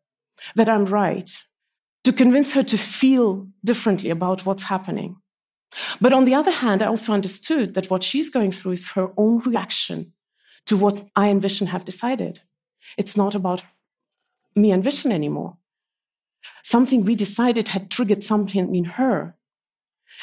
that 0.56 0.70
I'm 0.70 0.86
right, 0.86 1.30
to 2.04 2.14
convince 2.14 2.54
her 2.54 2.64
to 2.64 2.78
feel 2.78 3.48
differently 3.64 4.10
about 4.10 4.46
what's 4.46 4.64
happening. 4.64 5.16
But 6.02 6.14
on 6.14 6.26
the 6.26 6.36
other 6.36 6.52
hand, 6.52 6.82
I 6.82 6.88
also 6.88 7.14
understood 7.14 7.74
that 7.74 7.90
what 7.90 8.04
she's 8.04 8.30
going 8.30 8.52
through 8.52 8.74
is 8.74 8.90
her 8.90 9.12
own 9.18 9.40
reaction 9.40 10.14
to 10.66 10.78
what 10.78 11.06
I 11.16 11.28
and 11.28 11.42
Vishen 11.42 11.68
have 11.68 11.86
decided. 11.86 12.42
It's 12.98 13.16
not 13.16 13.36
about 13.36 13.64
me 14.56 14.72
and 14.72 14.84
Vishen 14.84 15.12
anymore. 15.12 15.58
Something 16.64 17.06
we 17.06 17.16
decided 17.16 17.70
had 17.70 17.90
triggered 17.90 18.24
something 18.24 18.76
in 18.76 18.84
her. 18.84 19.36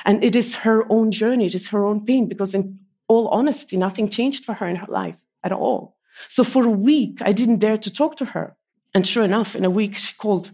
And 0.04 0.22
it 0.22 0.36
is 0.36 0.56
her 0.56 0.90
own 0.90 1.10
journey, 1.10 1.46
it 1.46 1.54
is 1.54 1.68
her 1.68 1.86
own 1.86 2.04
pain, 2.04 2.28
because 2.28 2.54
in 2.54 2.80
all 3.08 3.28
honesty, 3.28 3.76
nothing 3.76 4.08
changed 4.08 4.44
for 4.44 4.54
her 4.54 4.66
in 4.66 4.76
her 4.76 4.86
life 4.88 5.20
at 5.42 5.52
all. 5.52 5.96
So 6.28 6.44
for 6.44 6.64
a 6.64 6.70
week, 6.70 7.20
I 7.22 7.32
didn't 7.32 7.58
dare 7.58 7.78
to 7.78 7.92
talk 7.92 8.16
to 8.16 8.24
her. 8.26 8.56
And 8.94 9.06
sure 9.06 9.24
enough, 9.24 9.54
in 9.54 9.64
a 9.64 9.70
week, 9.70 9.94
she 9.94 10.14
called. 10.14 10.52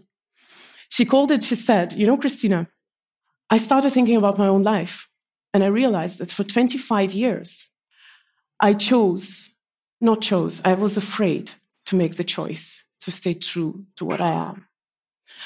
She 0.89 1.05
called 1.05 1.31
and 1.31 1.43
she 1.43 1.55
said, 1.55 1.93
You 1.93 2.05
know, 2.05 2.17
Kristina, 2.17 2.67
I 3.49 3.57
started 3.57 3.91
thinking 3.91 4.17
about 4.17 4.37
my 4.37 4.47
own 4.47 4.63
life. 4.63 5.09
And 5.53 5.63
I 5.63 5.67
realized 5.67 6.17
that 6.17 6.31
for 6.31 6.43
25 6.43 7.13
years, 7.13 7.69
I 8.59 8.73
chose, 8.73 9.51
not 10.01 10.21
chose, 10.21 10.61
I 10.65 10.73
was 10.73 10.97
afraid 10.97 11.51
to 11.85 11.95
make 11.95 12.15
the 12.15 12.23
choice 12.23 12.83
to 13.01 13.11
stay 13.11 13.33
true 13.33 13.85
to 13.97 14.05
what 14.05 14.21
I 14.21 14.31
am. 14.31 14.67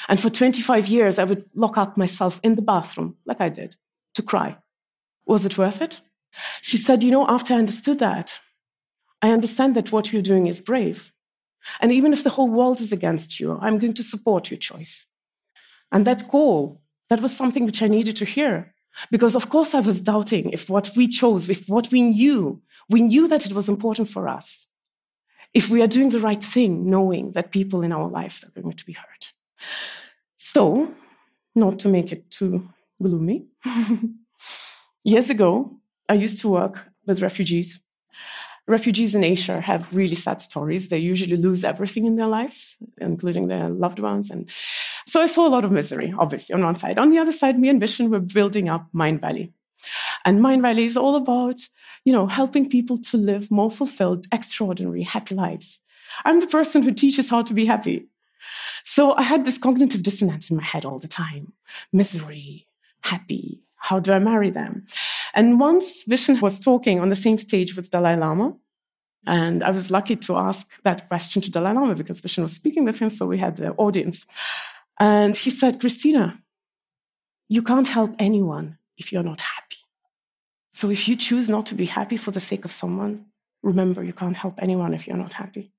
And 0.07 0.19
for 0.19 0.29
25 0.29 0.87
years, 0.87 1.19
I 1.19 1.23
would 1.23 1.45
lock 1.55 1.77
up 1.77 1.97
myself 1.97 2.39
in 2.43 2.55
the 2.55 2.61
bathroom, 2.61 3.17
like 3.25 3.41
I 3.41 3.49
did, 3.49 3.75
to 4.13 4.21
cry. 4.21 4.57
Was 5.25 5.45
it 5.45 5.57
worth 5.57 5.81
it? 5.81 6.01
She 6.61 6.77
said, 6.77 7.03
You 7.03 7.11
know, 7.11 7.27
after 7.27 7.53
I 7.53 7.57
understood 7.57 7.99
that, 7.99 8.39
I 9.21 9.31
understand 9.31 9.75
that 9.75 9.91
what 9.91 10.11
you're 10.11 10.21
doing 10.21 10.47
is 10.47 10.61
brave. 10.61 11.13
And 11.81 11.91
even 11.91 12.13
if 12.13 12.23
the 12.23 12.29
whole 12.29 12.49
world 12.49 12.79
is 12.81 12.91
against 12.91 13.39
you, 13.39 13.57
I'm 13.61 13.77
going 13.77 13.93
to 13.93 14.03
support 14.03 14.51
your 14.51 14.57
choice. 14.59 15.05
And 15.91 16.05
that 16.05 16.27
call, 16.27 16.81
that 17.09 17.21
was 17.21 17.35
something 17.35 17.65
which 17.65 17.81
I 17.81 17.87
needed 17.87 18.15
to 18.17 18.25
hear. 18.25 18.73
Because, 19.11 19.35
of 19.35 19.49
course, 19.49 19.75
I 19.75 19.79
was 19.79 20.01
doubting 20.01 20.49
if 20.49 20.69
what 20.69 20.91
we 20.95 21.07
chose, 21.07 21.49
if 21.49 21.67
what 21.69 21.91
we 21.91 22.01
knew, 22.01 22.61
we 22.89 23.01
knew 23.01 23.27
that 23.27 23.45
it 23.45 23.53
was 23.53 23.69
important 23.69 24.07
for 24.09 24.27
us. 24.27 24.65
If 25.53 25.69
we 25.69 25.81
are 25.81 25.87
doing 25.87 26.09
the 26.09 26.19
right 26.19 26.43
thing, 26.43 26.89
knowing 26.89 27.31
that 27.31 27.51
people 27.51 27.83
in 27.83 27.91
our 27.91 28.07
lives 28.07 28.43
are 28.43 28.61
going 28.61 28.75
to 28.75 28.85
be 28.85 28.93
hurt. 28.93 29.33
So, 30.37 30.93
not 31.55 31.79
to 31.79 31.89
make 31.89 32.11
it 32.11 32.29
too 32.31 32.69
gloomy, 33.01 33.47
years 35.03 35.29
ago, 35.29 35.77
I 36.09 36.13
used 36.13 36.41
to 36.41 36.49
work 36.49 36.87
with 37.05 37.21
refugees. 37.21 37.79
Refugees 38.67 39.15
in 39.15 39.23
Asia 39.23 39.61
have 39.61 39.95
really 39.95 40.15
sad 40.15 40.41
stories. 40.41 40.89
They 40.89 40.97
usually 40.97 41.37
lose 41.37 41.63
everything 41.63 42.05
in 42.05 42.17
their 42.17 42.27
lives, 42.27 42.75
including 42.99 43.47
their 43.47 43.69
loved 43.69 43.99
ones. 43.99 44.29
And 44.29 44.49
so 45.05 45.21
I 45.21 45.27
saw 45.27 45.47
a 45.47 45.49
lot 45.49 45.63
of 45.63 45.71
misery, 45.71 46.13
obviously, 46.17 46.53
on 46.53 46.63
one 46.63 46.75
side. 46.75 46.99
On 46.99 47.09
the 47.09 47.19
other 47.19 47.31
side, 47.31 47.57
me 47.57 47.69
and 47.69 47.81
Vishen 47.81 48.09
were 48.09 48.19
building 48.19 48.67
up 48.67 48.87
Mindvalley. 48.93 49.53
And 50.25 50.39
Mindvalley 50.39 50.85
is 50.85 50.97
all 50.97 51.15
about, 51.15 51.59
you 52.03 52.11
know, 52.11 52.27
helping 52.27 52.69
people 52.69 52.97
to 53.03 53.17
live 53.17 53.49
more 53.49 53.71
fulfilled, 53.71 54.27
extraordinary, 54.33 55.03
happy 55.03 55.35
lives. 55.35 55.79
I'm 56.25 56.39
the 56.39 56.47
person 56.47 56.81
who 56.81 56.93
teaches 56.93 57.29
how 57.29 57.43
to 57.43 57.53
be 57.53 57.65
happy. 57.65 58.07
So 58.83 59.13
I 59.13 59.21
had 59.21 59.45
this 59.45 59.57
cognitive 59.57 60.03
dissonance 60.03 60.49
in 60.49 60.57
my 60.57 60.63
head 60.63 60.83
all 60.83 60.99
the 60.99 61.07
time 61.07 61.53
misery, 61.93 62.67
happy, 63.01 63.61
how 63.77 63.99
do 63.99 64.11
I 64.11 64.19
marry 64.19 64.49
them? 64.49 64.85
And 65.33 65.59
once 65.59 66.03
Vishen 66.05 66.41
was 66.41 66.59
talking 66.59 66.99
on 66.99 67.09
the 67.09 67.15
same 67.15 67.37
stage 67.37 67.75
with 67.75 67.89
Dalai 67.89 68.15
Lama, 68.15 68.55
and 69.25 69.63
I 69.63 69.71
was 69.71 69.91
lucky 69.91 70.15
to 70.15 70.37
ask 70.37 70.65
that 70.83 71.07
question 71.07 71.41
to 71.41 71.51
Dalai 71.51 71.73
Lama 71.73 71.95
because 71.95 72.21
Vishen 72.21 72.43
was 72.43 72.53
speaking 72.53 72.85
with 72.85 72.99
him, 72.99 73.09
so 73.09 73.27
we 73.27 73.37
had 73.37 73.57
the 73.57 73.71
audience. 73.73 74.25
And 74.99 75.35
he 75.37 75.49
said, 75.49 75.79
Kristina, 75.79 76.37
you 77.49 77.61
can't 77.61 77.87
help 77.87 78.15
anyone 78.19 78.77
if 78.97 79.11
you're 79.11 79.23
not 79.23 79.41
happy. 79.41 79.77
So 80.73 80.89
if 80.89 81.07
you 81.07 81.15
choose 81.15 81.49
not 81.49 81.65
to 81.67 81.75
be 81.75 81.85
happy 81.85 82.17
for 82.17 82.31
the 82.31 82.39
sake 82.39 82.65
of 82.65 82.71
someone, 82.71 83.25
remember 83.63 84.03
you 84.03 84.13
can't 84.13 84.37
help 84.37 84.55
anyone 84.61 84.93
if 84.93 85.07
you're 85.07 85.17
not 85.17 85.33
happy. 85.33 85.71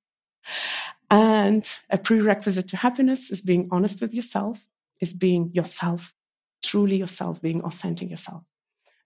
And 1.10 1.68
a 1.90 1.98
prerequisite 1.98 2.68
to 2.68 2.76
happiness 2.76 3.30
is 3.30 3.40
being 3.40 3.68
honest 3.70 4.00
with 4.00 4.12
yourself, 4.12 4.66
is 5.00 5.14
being 5.14 5.50
yourself 5.52 6.14
truly 6.62 6.96
yourself, 6.96 7.40
being 7.40 7.62
authentic 7.62 8.10
yourself. 8.10 8.42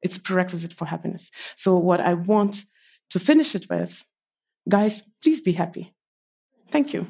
It's 0.02 0.16
a 0.16 0.20
prerequisite 0.20 0.72
for 0.72 0.86
happiness. 0.86 1.30
So, 1.56 1.76
what 1.76 2.00
I 2.00 2.14
want 2.14 2.64
to 3.10 3.20
finish 3.20 3.54
it 3.54 3.68
with, 3.70 4.04
guys, 4.68 5.02
please 5.22 5.40
be 5.40 5.52
happy. 5.52 5.94
Thank 6.68 6.92
you. 6.92 7.06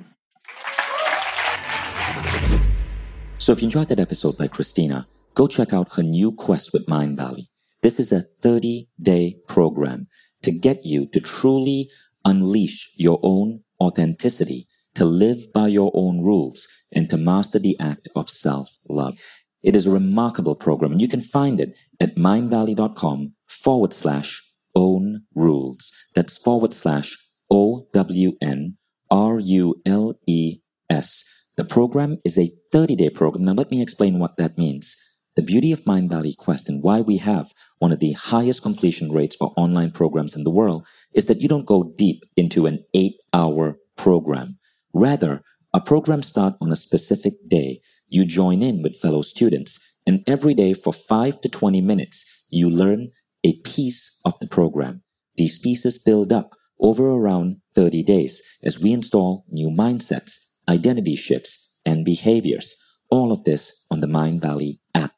So, 3.39 3.53
if 3.53 3.63
you 3.63 3.67
enjoyed 3.67 3.89
that 3.89 4.01
episode 4.01 4.37
by 4.37 4.49
Kristina, 4.49 5.07
go 5.35 5.47
check 5.47 5.73
out 5.73 5.95
her 5.95 6.03
new 6.03 6.33
quest 6.33 6.73
with 6.73 6.87
Mindvalley. 6.87 7.49
This 7.83 7.99
is 7.99 8.13
a 8.13 8.21
30 8.21 8.89
day 9.01 9.37
program 9.49 10.07
to 10.43 10.53
get 10.53 10.85
you 10.85 11.07
to 11.07 11.21
truly 11.21 11.91
unleash 12.25 12.93
your 12.97 13.19
own 13.23 13.65
authenticity, 13.81 14.69
to 14.95 15.05
live 15.05 15.53
by 15.53 15.67
your 15.67 15.91
own 15.95 16.23
rules, 16.23 16.69
and 16.93 17.11
to 17.11 17.17
master 17.17 17.59
the 17.59 17.79
act 17.81 18.09
of 18.15 18.31
self 18.31 18.79
love. 18.89 19.19
It 19.63 19.77
is 19.77 19.87
a 19.87 19.91
remarkable 19.91 20.55
program. 20.55 20.93
And 20.93 21.01
you 21.01 21.09
can 21.09 21.21
find 21.21 21.61
it 21.61 21.79
at 22.01 22.17
mindvalley.com 22.17 23.35
forward 23.47 23.93
slash 23.93 24.43
own 24.75 25.23
rules. 25.35 25.93
That's 26.15 26.37
forward 26.37 26.73
slash 26.73 27.17
O 27.51 27.87
W 27.93 28.33
N 28.41 28.77
R 29.11 29.39
U 29.39 29.81
L 29.87 30.15
E 30.27 30.59
S. 30.91 31.29
The 31.57 31.65
program 31.65 32.17
is 32.25 32.39
a 32.39 32.51
30 32.73 32.97
day 32.97 33.11
program. 33.11 33.45
Now, 33.45 33.53
let 33.53 33.71
me 33.71 33.83
explain 33.83 34.19
what 34.19 34.37
that 34.39 34.59
means. 34.59 34.97
The 35.37 35.43
beauty 35.43 35.73
of 35.73 35.83
Mindvalley 35.85 36.37
Quest 36.37 36.69
and 36.69 36.83
why 36.83 37.01
we 37.01 37.19
have 37.19 37.53
one 37.79 37.93
of 37.93 38.01
the 38.01 38.13
highest 38.13 38.63
completion 38.63 39.11
rates 39.13 39.37
for 39.37 39.55
online 39.57 39.91
programs 39.91 40.37
in 40.37 40.45
the 40.45 40.51
world 40.51 40.87
is 41.15 41.27
that 41.27 41.41
you 41.41 41.49
don't 41.49 41.67
go 41.67 41.93
deep 41.97 42.23
into 42.37 42.67
an 42.67 42.85
eight 42.95 43.15
hour 43.33 43.79
program. 43.97 44.59
Rather, 44.93 45.43
a 45.75 45.81
program 45.81 46.23
starts 46.23 46.57
on 46.61 46.71
a 46.71 46.77
specific 46.77 47.35
day 47.49 47.81
you 48.13 48.27
join 48.27 48.63
in 48.63 48.83
with 48.83 48.95
fellow 48.95 49.23
students, 49.23 49.99
and 50.07 50.23
every 50.27 50.53
day 50.53 50.75
for 50.75 50.93
5 50.93 51.41
to 51.41 51.49
20 51.49 51.81
minutes, 51.81 52.45
you 52.51 52.69
learn 52.69 53.09
a 53.43 53.55
piece 53.61 54.21
of 54.27 54.39
the 54.39 54.47
program. 54.47 55.03
These 55.37 55.59
pieces 55.59 55.97
build 55.97 56.31
up 56.31 56.55
over 56.79 57.09
around 57.09 57.57
30 57.75 58.03
days 58.03 58.43
as 58.63 58.79
we 58.79 58.93
install 58.93 59.47
new 59.49 59.71
mindsets, 59.71 60.51
identity 60.69 61.17
shifts, 61.17 61.81
and 61.87 62.05
behaviors. 62.05 62.77
All 63.11 63.33
of 63.33 63.45
this 63.45 63.87
on 63.91 64.01
the 64.01 64.07
Mindvalley 64.07 64.81
app. 64.95 65.15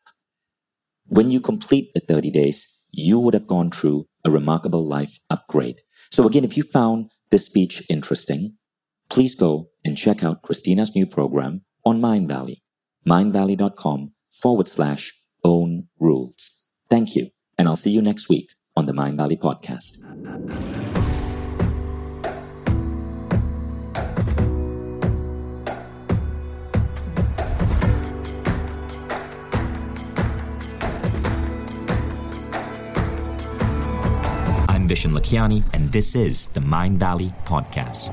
When 1.07 1.33
you 1.33 1.41
complete 1.41 1.93
the 1.95 2.01
30 2.01 2.31
days, 2.31 2.87
you 2.93 3.19
would 3.19 3.35
have 3.35 3.49
gone 3.49 3.71
through 3.71 4.07
a 4.25 4.31
remarkable 4.31 4.87
life 4.87 5.19
upgrade. 5.31 5.81
So 6.13 6.29
again, 6.29 6.45
if 6.45 6.57
you 6.57 6.63
found 6.63 7.11
this 7.31 7.47
speech 7.47 7.83
interesting, 7.91 8.57
please 9.11 9.35
go 9.35 9.71
and 9.85 9.97
check 9.97 10.23
out 10.23 10.43
Kristina's 10.43 10.95
new 10.95 11.07
program 11.07 11.65
on 11.85 12.01
Mindvalley 12.01 12.59
mindvalley.com 13.07 14.13
forward 14.33 14.69
slash 14.69 15.13
own 15.43 15.89
rules. 15.99 16.67
Thank 16.89 17.15
you, 17.15 17.31
and 17.59 17.69
I'll 17.69 17.77
see 17.77 17.91
you 17.91 18.03
next 18.03 18.29
week 18.29 18.55
on 18.77 18.87
the 18.87 18.93
Mindvalley 18.93 19.39
Podcast. 19.39 20.03
I'm 34.69 34.89
Vishen 34.89 35.17
Lakhiani, 35.17 35.65
and 35.73 35.93
this 35.93 36.15
is 36.15 36.49
the 36.49 36.61
Mindvalley 36.61 37.35
Podcast. 37.45 38.13